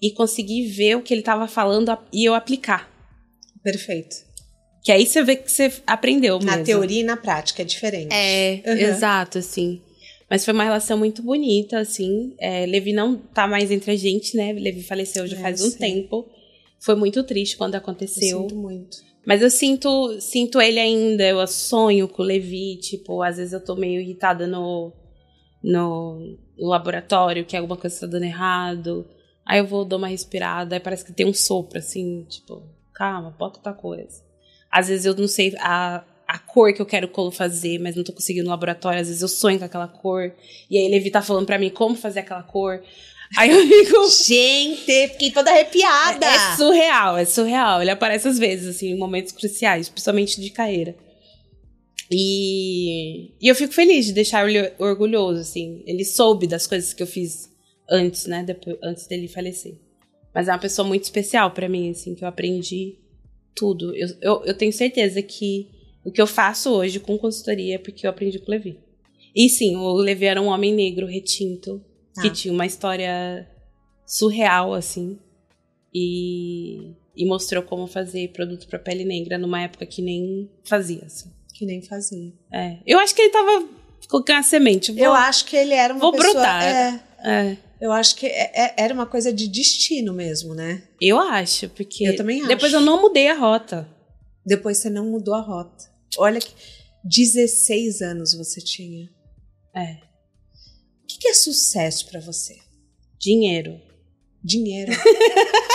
[0.00, 2.90] e consegui ver o que ele estava falando e eu aplicar.
[3.62, 4.16] Perfeito.
[4.82, 6.64] Que aí você vê que você aprendeu Na mesmo.
[6.66, 8.12] teoria e na prática é diferente.
[8.12, 8.72] É, Uhum.
[8.76, 9.80] exato, assim.
[10.28, 12.34] Mas foi uma relação muito bonita, assim.
[12.38, 14.52] É, Levi não tá mais entre a gente, né?
[14.52, 15.78] Levi faleceu já É, faz um sim.
[15.78, 16.28] tempo.
[16.80, 18.42] Foi muito triste quando Eu aconteceu.
[18.42, 18.98] sinto muito.
[19.26, 23.60] Mas eu sinto, sinto ele ainda, eu sonho com o Levi, tipo, às vezes eu
[23.64, 24.92] tô meio irritada no,
[25.64, 29.08] no, laboratório, que alguma coisa tá dando errado.
[29.46, 32.62] Aí eu vou dar uma respirada, aí parece que tem um sopro, assim, tipo,
[32.92, 34.22] calma, bota outra coisa.
[34.70, 38.12] Às vezes eu não sei a, a cor que eu quero fazer, mas não tô
[38.12, 39.00] conseguindo no laboratório.
[39.00, 40.32] Às vezes eu sonho com aquela cor.
[40.70, 42.82] E aí Levi tá falando pra mim como fazer aquela cor.
[43.36, 44.08] Aí eu fico.
[44.24, 46.26] Gente, fiquei toda arrepiada.
[46.26, 47.82] É surreal, é surreal.
[47.82, 50.96] Ele aparece às vezes, assim, em momentos cruciais, principalmente de carreira.
[52.16, 55.82] E, e eu fico feliz de deixar ele orgulhoso, assim.
[55.86, 57.50] Ele soube das coisas que eu fiz
[57.90, 58.44] antes, né?
[58.44, 59.74] Depois, antes dele falecer.
[60.34, 62.96] Mas é uma pessoa muito especial pra mim, assim, que eu aprendi
[63.54, 63.94] tudo.
[63.96, 65.68] Eu, eu, eu tenho certeza que
[66.04, 68.78] o que eu faço hoje com consultoria é porque eu aprendi com o Levi.
[69.34, 71.82] E sim, o Levi era um homem negro retinto,
[72.14, 72.30] que Tá.
[72.34, 73.48] tinha uma história
[74.06, 75.18] surreal, assim.
[75.92, 81.30] E, e mostrou como fazer produto pra pele negra numa época que nem fazia, assim.
[81.55, 82.32] Que nem fazia.
[82.52, 82.78] É.
[82.86, 83.68] Eu acho que ele tava
[84.09, 84.92] colocando a semente.
[84.92, 86.32] Vou, Eu acho que ele era uma vou pessoa...
[86.34, 86.62] brotar.
[86.62, 90.82] É, é, eu acho que é- é- era uma coisa de destino mesmo, né?
[91.00, 92.07] eu acho, porque.
[92.09, 92.48] Eu também acho.
[92.48, 93.88] Depois eu não mudei a rota.
[94.44, 95.84] Depois você não mudou a rota.
[96.18, 96.52] Olha que
[97.05, 99.09] 16 anos você tinha.
[99.74, 99.92] É.
[101.02, 102.57] O que que é sucesso pra você?
[103.18, 103.80] Dinheiro.
[104.42, 104.92] Dinheiro.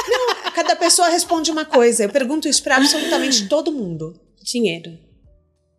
[0.09, 2.03] Não, cada pessoa responde uma coisa.
[2.03, 4.19] Eu pergunto isso pra absolutamente todo mundo.
[4.43, 4.97] Dinheiro.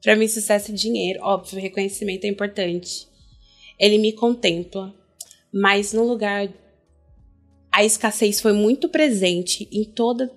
[0.02, 1.20] Pra mim, sucesso é dinheiro.
[1.22, 3.06] Óbvio, reconhecimento é importante.
[3.78, 4.94] Ele me contempla.
[5.52, 6.48] Mas no lugar.
[7.72, 10.28] A escassez foi muito presente em todos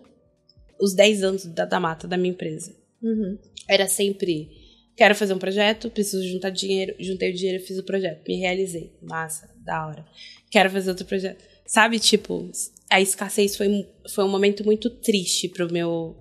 [0.79, 2.75] os 10 anos da, da mata da minha empresa.
[3.01, 3.37] Uhum.
[3.67, 4.49] Era sempre.
[4.95, 6.93] Quero fazer um projeto, preciso juntar dinheiro.
[6.99, 8.21] Juntei o dinheiro, fiz o projeto.
[8.27, 8.93] Me realizei.
[9.01, 10.05] Massa, da hora.
[10.51, 11.43] Quero fazer outro projeto.
[11.65, 12.51] Sabe, tipo,
[12.91, 16.15] a escassez foi, um- foi um momento muito triste pro meu,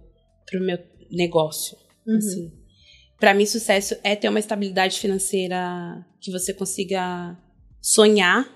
[0.51, 0.79] pro meu
[1.11, 1.77] negócio.
[2.07, 2.17] Uhum.
[2.17, 2.53] Assim.
[3.23, 7.39] Para mim, sucesso é ter uma estabilidade financeira que você consiga
[7.81, 8.51] sonhar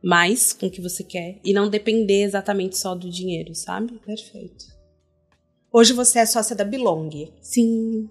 [0.00, 3.98] mais com o que você quer e não depender exatamente só do dinheiro, sabe?
[4.06, 4.66] Perfeito.
[5.72, 7.32] Hoje você é sócia da Belong.
[7.42, 8.08] Sim.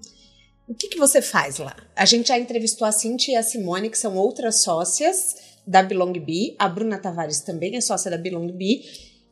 [0.67, 1.77] O que, que você faz lá?
[1.95, 6.19] A gente já entrevistou a Cintia e a Simone, que são outras sócias da Belong
[6.19, 6.57] Bee.
[6.59, 8.83] A Bruna Tavares também é sócia da Belong Bee.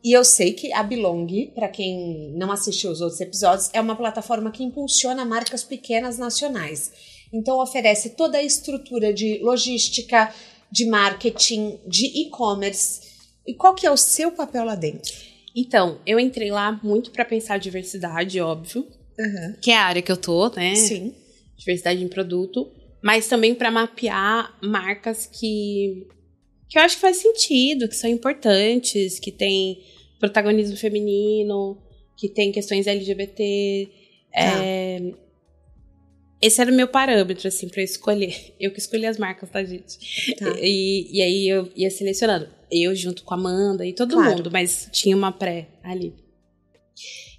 [0.04, 3.94] E eu sei que a Belong, para quem não assistiu os outros episódios, é uma
[3.94, 6.92] plataforma que impulsiona marcas pequenas nacionais.
[7.32, 10.34] Então oferece toda a estrutura de logística,
[10.70, 13.00] de marketing, de e-commerce.
[13.46, 15.12] E qual que é o seu papel lá dentro?
[15.54, 18.86] Então, eu entrei lá muito para pensar diversidade, óbvio,
[19.60, 20.74] que é a área que eu tô, né?
[20.74, 21.14] Sim.
[21.56, 22.70] Diversidade em produto,
[23.02, 26.06] mas também para mapear marcas que
[26.72, 29.82] que eu acho que faz sentido, que são importantes, que tem
[30.18, 31.76] protagonismo feminino,
[32.16, 33.88] que tem questões LGBT.
[34.32, 34.64] Tá.
[34.64, 35.12] É,
[36.40, 38.54] esse era o meu parâmetro, assim, pra eu escolher.
[38.58, 40.34] Eu que escolhi as marcas, tá, gente?
[40.36, 40.52] Tá.
[40.60, 42.48] E, e aí eu ia selecionando.
[42.70, 44.36] Eu junto com a Amanda e todo Claro.
[44.36, 46.14] mundo, mas tinha uma pré ali.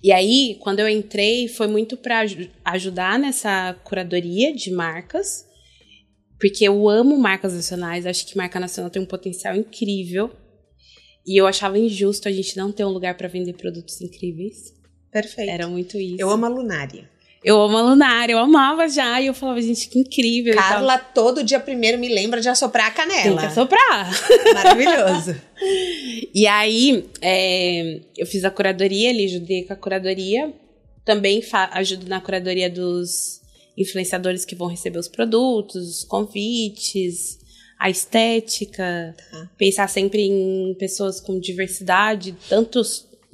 [0.02, 5.46] E aí, quando eu entrei, foi muito pra aju- ajudar nessa curadoria de marcas,
[6.40, 10.32] porque eu amo marcas nacionais, acho que marca nacional tem um potencial incrível.
[11.26, 14.74] E eu achava injusto a gente não ter um lugar pra vender produtos incríveis.
[15.12, 15.50] Perfeito.
[15.50, 16.18] Era muito isso.
[16.20, 17.10] Eu amo a Lunária.
[17.44, 20.56] Eu amo a Lunar, eu amava já, e eu falava, gente, que incrível.
[20.56, 23.40] Carla, todo dia primeiro me lembra de assoprar a Tem canela.
[23.42, 24.10] que assoprar.
[24.54, 25.36] Maravilhoso.
[26.36, 30.52] E aí, é, eu fiz a curadoria ali, ajudei com a curadoria.
[31.06, 33.40] Também ajudo na curadoria dos
[33.78, 37.40] influenciadores que vão receber os produtos, os convites,
[37.80, 39.16] a estética.
[39.32, 39.50] Tá.
[39.58, 42.82] Pensar sempre em pessoas com diversidade, tanto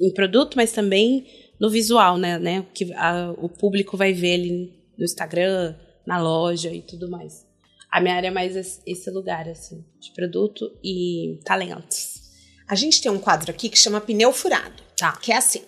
[0.00, 1.26] em produto, mas também
[1.58, 2.38] no visual, né?
[2.38, 2.66] né?
[2.74, 5.74] Que a- o público vai ver ali no Instagram,
[6.06, 7.46] na loja e tudo mais.
[7.90, 12.20] A minha área é mais esse lugar, assim, de produto e talentos.
[12.68, 14.80] A gente tem um quadro aqui que chama pneu furado.
[14.96, 15.16] Tá.
[15.16, 15.62] Que é assim.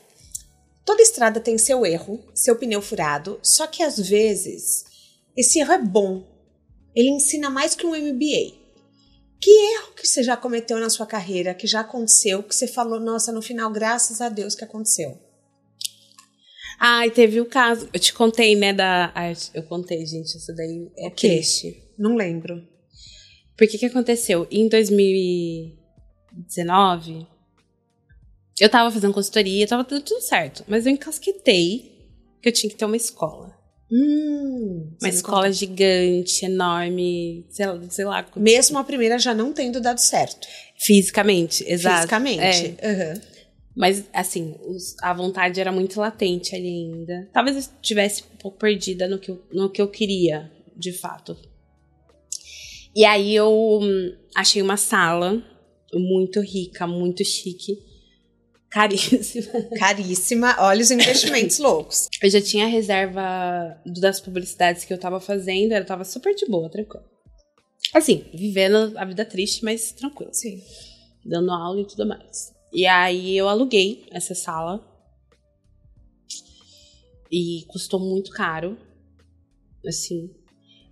[0.85, 4.85] Toda estrada tem seu erro, seu pneu furado, só que às vezes
[5.37, 6.31] esse erro é bom.
[6.95, 8.61] Ele ensina mais que um MBA.
[9.41, 13.01] Que erro que você já cometeu na sua carreira, que já aconteceu, que você falou,
[13.01, 15.19] nossa, no final, graças a Deus que aconteceu?
[16.79, 17.89] Ah, e teve o caso.
[17.93, 19.13] Eu te contei, né, da.
[19.15, 21.29] Ah, eu contei, gente, isso daí é O quê?
[21.29, 21.81] triste.
[21.97, 22.67] Não lembro.
[23.57, 24.49] Porque que aconteceu?
[24.51, 27.25] Em 2019,
[28.63, 30.65] eu tava fazendo consultoria, tava tudo, tudo certo.
[30.69, 32.09] Mas eu encasquetei
[32.41, 33.53] que eu tinha que ter uma escola.
[33.91, 38.27] Hum, Uma escola gigante, enorme, sei lá, sei lá.
[38.37, 40.47] Mesmo a primeira já não tendo dado certo.
[40.79, 41.97] fisicamente, exato.
[41.97, 42.75] Fisicamente.
[42.79, 42.89] É.
[42.91, 43.21] Aham.
[43.77, 47.29] Mas, assim, os- a vontade era muito latente ali ainda.
[47.33, 51.37] Talvez eu estivesse um pouco perdida no que eu, no que eu queria, de fato.
[52.95, 55.43] E aí eu hum, achei uma sala
[55.95, 57.79] muito rica, muito chique,
[58.73, 59.53] caríssima.
[59.79, 60.57] Caríssima.
[60.59, 62.09] Olha os investimentos loucos.
[62.23, 63.23] Eu já tinha a reserva
[63.85, 67.05] das publicidades que eu tava fazendo, eu tava super de boa, tranquila.
[67.95, 70.33] Assim, vivendo a vida triste, mas tranquila.
[70.33, 70.63] Sim.
[71.25, 72.53] dando aula e tudo mais.
[72.73, 74.83] E aí eu aluguei essa sala.
[77.31, 78.79] E custou muito caro.
[79.87, 80.31] Assim.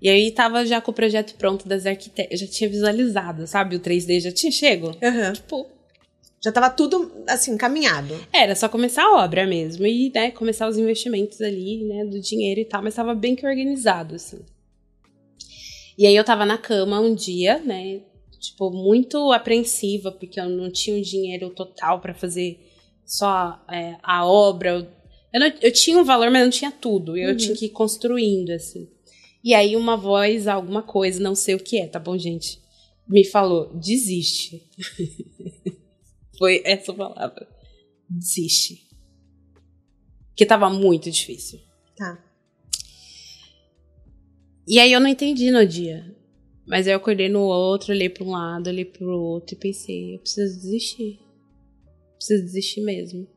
[0.02, 2.40] E aí tava já com o projeto pronto das arquitetas.
[2.40, 3.76] Já tinha visualizado, sabe?
[3.76, 4.96] O 3D já tinha chego.
[5.02, 5.32] Aham.
[5.32, 5.66] Tipo,
[6.43, 8.14] Já tava tudo, assim, caminhado.
[8.32, 9.86] era só começar a obra mesmo.
[9.86, 12.82] E, né, começar os investimentos ali, né, do dinheiro e tal.
[12.82, 14.41] Mas tava bem que organizado, assim.
[15.99, 18.01] E aí eu tava na cama um dia, né?
[18.38, 22.59] Tipo, muito apreensiva, porque eu não tinha o dinheiro total pra fazer
[23.05, 24.88] só é, a obra.
[25.34, 27.18] Eu, não- eu tinha um valor, mas não tinha tudo.
[27.18, 27.36] Eu Uhum.
[27.36, 28.88] tinha que ir construindo, assim.
[29.45, 32.59] E aí uma voz, alguma coisa, não sei o que é, tá bom, gente?
[33.07, 34.62] Me falou, desiste.
[36.41, 37.47] Foi essa palavra.
[38.09, 38.88] Desiste.
[40.28, 41.61] Porque tava muito difícil.
[41.95, 42.24] Tá.
[44.66, 46.16] E aí eu não entendi no dia.
[46.66, 50.14] Mas aí eu acordei no outro, olhei pra um lado, olhei pro outro e pensei,
[50.14, 51.20] eu preciso desistir.
[52.16, 53.28] Preciso desistir mesmo.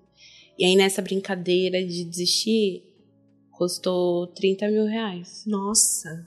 [0.58, 2.84] E aí nessa brincadeira de desistir,
[3.52, 5.44] custou 30 mil reais.
[5.46, 6.26] Nossa.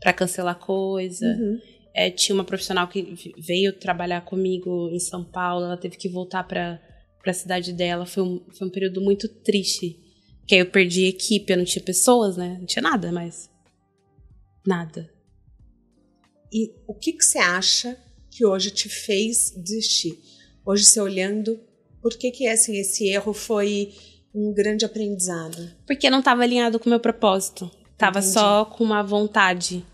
[0.00, 1.26] Pra cancelar coisa.
[1.26, 1.60] Uhum.
[2.00, 6.44] É, tinha uma profissional que veio trabalhar comigo em São Paulo, ela teve que voltar
[6.44, 6.80] pra,
[7.20, 8.06] pra cidade dela.
[8.06, 9.98] Foi um, foi um período muito triste.
[10.46, 12.56] Que aí eu perdi equipe, eu não tinha pessoas, né?
[12.60, 13.50] Não tinha nada mais.
[14.64, 15.12] Nada.
[16.52, 17.98] E o que, que você acha
[18.30, 20.20] que hoje te fez desistir?
[20.64, 21.58] Hoje, você olhando,
[22.00, 23.92] por que que assim, esse erro foi
[24.32, 25.68] um grande aprendizado?
[25.84, 27.68] Porque não tava alinhado com o meu propósito.
[27.96, 28.34] Tava Entendi.
[28.34, 29.84] só com uma vontade.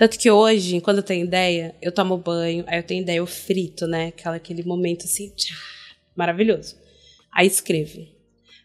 [0.00, 3.26] Tanto que hoje, quando eu tenho ideia, eu tomo banho, aí eu tenho ideia, eu
[3.26, 4.06] frito, né?
[4.06, 5.54] Aquela, aquele momento assim, tchá,
[6.16, 6.74] maravilhoso.
[7.30, 8.08] Aí escrevo.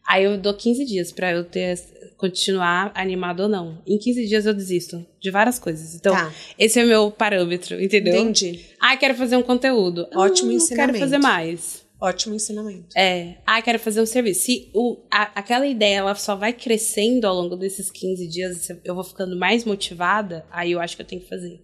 [0.08, 1.78] Aí eu dou 15 dias pra eu ter,
[2.16, 3.84] continuar animado ou não.
[3.86, 5.94] Em 15 dias eu desisto de várias coisas.
[5.94, 8.16] Então, tá, esse é o meu parâmetro, entendeu?
[8.16, 8.68] entendi.
[8.80, 10.08] Ah, quero fazer um conteúdo.
[10.16, 10.94] Ótimo não ensinamento.
[10.94, 11.85] quero fazer mais.
[12.00, 12.88] Ótimo ensinamento.
[12.96, 14.41] É, ah, quero fazer um serviço.
[14.41, 18.93] Se o, a- aquela ideia ela só vai crescendo ao longo desses 15 dias, eu
[18.93, 21.62] vou ficando mais motivada, aí eu acho que eu tenho que fazer.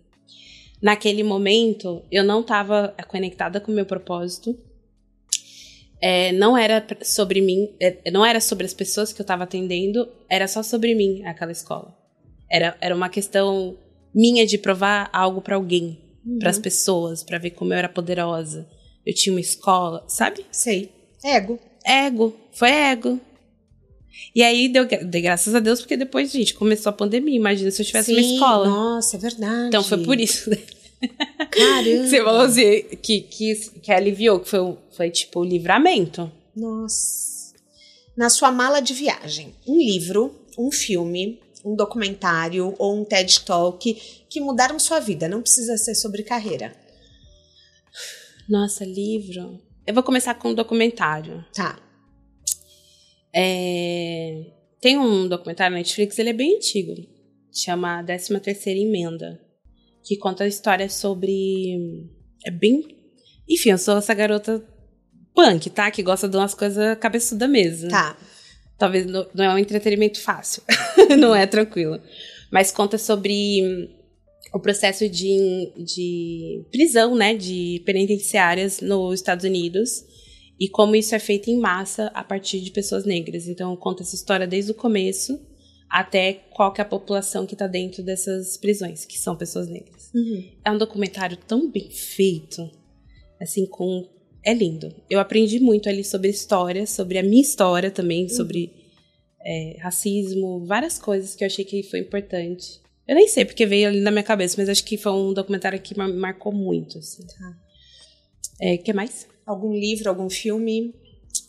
[0.82, 4.57] Naquele momento, eu não estava conectada com o meu propósito.
[6.01, 10.09] É, não era sobre mim, é, não era sobre as pessoas que eu estava atendendo,
[10.27, 11.95] era só sobre mim, aquela escola.
[12.49, 13.77] Era, era uma questão
[14.15, 15.99] minha de provar algo para alguém,
[16.39, 16.61] para as Uhum.
[16.63, 18.67] pessoas, para ver como eu era poderosa.
[19.05, 20.45] Eu tinha uma escola, sabe?
[20.51, 20.91] Sei.
[21.23, 21.59] Ego.
[21.85, 23.19] Ego, foi ego.
[24.35, 27.35] E aí deu, dei graças a Deus, porque depois, gente, começou a pandemia.
[27.35, 28.67] Imagina se eu tivesse uma Sim, escola.
[28.67, 29.67] Nossa, é verdade.
[29.67, 30.49] Então foi por isso.
[30.49, 30.57] né?
[31.49, 32.07] Caramba.
[32.07, 36.32] Você falou assim, que, que, que aliviou, que foi, foi tipo o livramento.
[36.55, 37.53] Nossa.
[38.15, 43.93] Na sua mala de viagem, um livro, um filme, um documentário ou um TED Talk
[44.29, 45.28] que mudaram sua vida.
[45.28, 46.73] Não precisa ser sobre carreira.
[48.50, 49.59] Nossa, livro.
[49.86, 51.43] Eu vou começar com um documentário.
[51.54, 51.80] Tá.
[53.34, 54.46] É,
[54.80, 56.93] Tem um documentário na Netflix, ele é bem antigo.
[57.54, 59.39] Chama 13 Terceira Emenda.
[60.04, 62.09] Que conta a história sobre...
[62.46, 62.84] É bem...
[63.47, 64.63] Enfim, eu sou essa garota
[65.34, 65.89] punk, tá?
[65.92, 67.89] Que gosta de umas coisas cabeçuda mesmo.
[67.89, 68.18] Tá.
[68.78, 70.63] Talvez não, não é um entretenimento fácil.
[71.20, 72.00] não é tranquilo.
[72.51, 73.89] Mas conta sobre
[74.53, 77.36] o processo de, de prisão, né?
[77.36, 80.03] De penitenciárias nos Estados Unidos.
[80.59, 83.47] E como isso é feito em massa a partir de pessoas negras.
[83.47, 85.39] Então conta essa história desde o começo
[85.91, 90.09] até qual que é a população que está dentro dessas prisões, que são pessoas negras.
[90.15, 90.49] Uhum.
[90.63, 92.71] É um documentário tão bem feito,
[93.39, 94.09] assim, com.
[94.43, 94.95] É lindo.
[95.07, 98.73] Eu aprendi muito ali sobre história, sobre a minha história também, sobre
[99.45, 102.80] é, racismo, várias coisas que eu achei que foi importante.
[103.12, 105.78] Eu nem sei porque veio ali na minha cabeça, mas acho que foi um documentário
[105.82, 106.97] que me marcou muito.
[106.97, 107.28] Assim.
[107.28, 107.54] Tá.
[108.62, 109.28] É, que mais?
[109.46, 110.96] Algum livro, algum filme?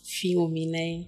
[0.02, 1.04] Filme, né?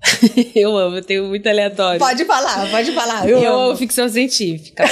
[0.56, 1.98] eu amo, eu tenho muito aleatório.
[2.00, 3.28] Pode falar, pode falar.
[3.28, 3.76] Eu, Eu, amo amo.
[3.76, 4.82] ficção científica.
[4.82, 4.90] né?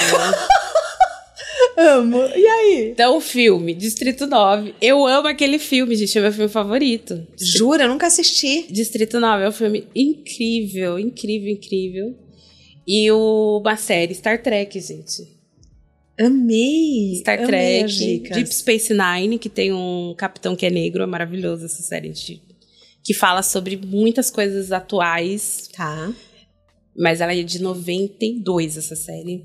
[1.95, 2.19] amo.
[2.37, 2.91] E aí?
[2.93, 4.75] então, filme, Distrito 9.
[4.83, 7.27] Eu amo aquele filme, gente, é meu filme favorito.
[7.41, 7.85] Jura?
[7.85, 8.71] Eu nunca assisti.
[8.71, 12.28] Distrito 9 é um filme incrível, incrível, incrível.
[12.91, 15.37] E o, uma série, Star Trek, gente.
[16.19, 17.17] Amei.
[17.21, 17.47] Star Amei
[17.85, 18.31] Trek.
[18.31, 22.41] Deep Space Nine, que tem um capitão que é negro, é maravilhoso essa série, de,
[23.05, 26.13] que fala sobre muitas coisas atuais, Tá.
[26.97, 29.45] mas ela é de 92, essa série.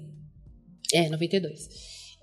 [0.94, 1.68] É, 92.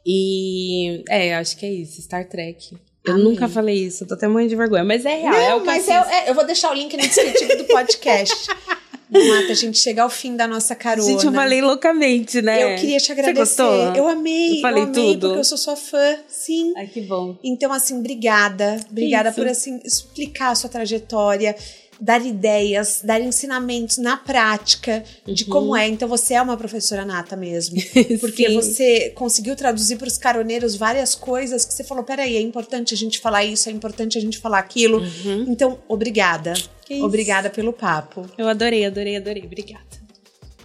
[0.06, 2.76] E, é, acho que é isso, Star Trek.
[3.06, 3.24] Eu Amei.
[3.24, 5.60] nunca falei isso, eu tô até morrendo de vergonha, mas é real, é o Não,
[5.60, 8.34] que mas eu é, é- eu vou deixar o link no descritivo do podcast.
[9.10, 11.06] Mata, a gente chega ao fim da nossa carona.
[11.06, 12.62] Gente, eu falei loucamente, né?
[12.74, 13.40] Eu queria te Você agradecer.
[13.40, 13.94] gostou?
[13.94, 14.58] Eu amei.
[14.58, 15.26] Eu falei amei tudo?
[15.28, 16.16] porque eu sou sua fã.
[16.28, 16.72] Sim.
[16.76, 17.36] Ai, que bom.
[17.42, 18.80] Então, assim, obrigada.
[18.90, 19.38] Obrigada Isso.
[19.38, 21.56] por, assim, explicar a sua trajetória,
[22.00, 25.50] dar ideias, dar ensinamentos na prática de Uhum.
[25.50, 25.86] como é.
[25.88, 27.76] Então, você é uma professora nata mesmo.
[28.20, 28.54] Porque Sim.
[28.54, 32.96] você conseguiu traduzir para os caroneiros várias coisas que você falou: peraí, é importante a
[32.96, 34.98] gente falar isso, é importante a gente falar aquilo.
[34.98, 35.46] Uhum.
[35.48, 36.54] Então, obrigada.
[37.02, 38.26] Obrigada pelo papo.
[38.36, 39.44] Eu adorei, adorei, adorei.
[39.44, 40.00] Obrigada.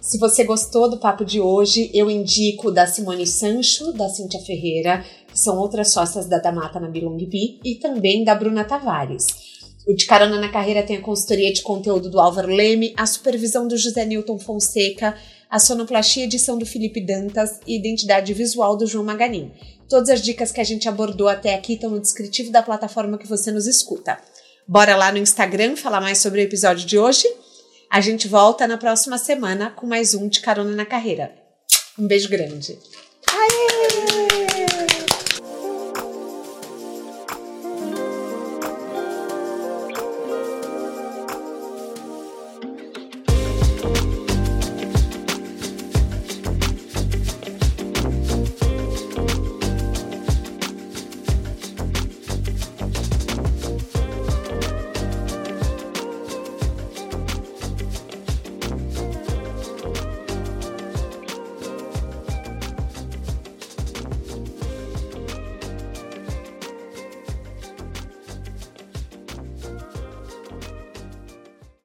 [0.00, 5.04] Se você gostou do papo de hoje, eu indico da Simone Sancho, da Cíntia Ferreira,
[5.26, 9.26] que são outras sócias da Damata na Bilong Bee, e também da Bruna Tavares.
[9.86, 13.68] O De Carona na Carreira tem a consultoria de conteúdo do Álvaro Leme, a supervisão
[13.68, 15.16] do José Newton Fonseca,
[15.48, 19.52] a sonoplastia edição do Felipe Dantas e identidade visual do João Maganin.
[19.88, 23.28] Todas as dicas que a gente abordou até aqui estão no descritivo da plataforma que
[23.28, 24.18] você nos escuta.
[24.66, 27.28] Bora lá no Instagram falar mais sobre o episódio de hoje?
[27.88, 31.32] A gente volta na próxima semana com mais um de Carona na Carreira.
[31.96, 32.76] Um beijo grande.
[33.28, 33.75] Aê!